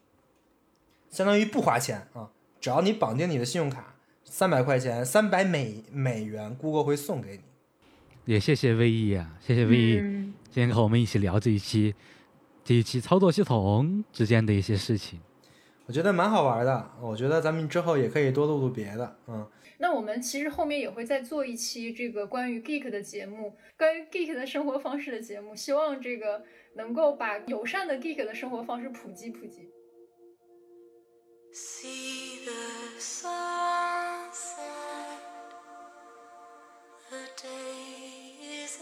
[1.10, 2.30] 相当于不花钱啊，
[2.62, 7.42] 只要你绑定你的信用卡，三百块钱，三百美美元，Google 会送给你。
[8.24, 10.00] 也谢谢 V E 啊，谢谢 V E，
[10.50, 11.94] 今天和我们一起聊这一期，
[12.64, 15.20] 这一期操作系统之间的一些事情，
[15.88, 19.50] 我觉得蛮好玩的，我觉得咱们之后也可以多录录别的，嗯。
[19.78, 26.42] 那我们其实后面也会再做一期这个关于 geek 的节目，关于 geek 的生活方式的节目，希望这个
[26.74, 29.70] 能够把友善的 geek 的生活方式普及普及。
[31.54, 34.28] See the sunset,
[37.08, 38.78] the day is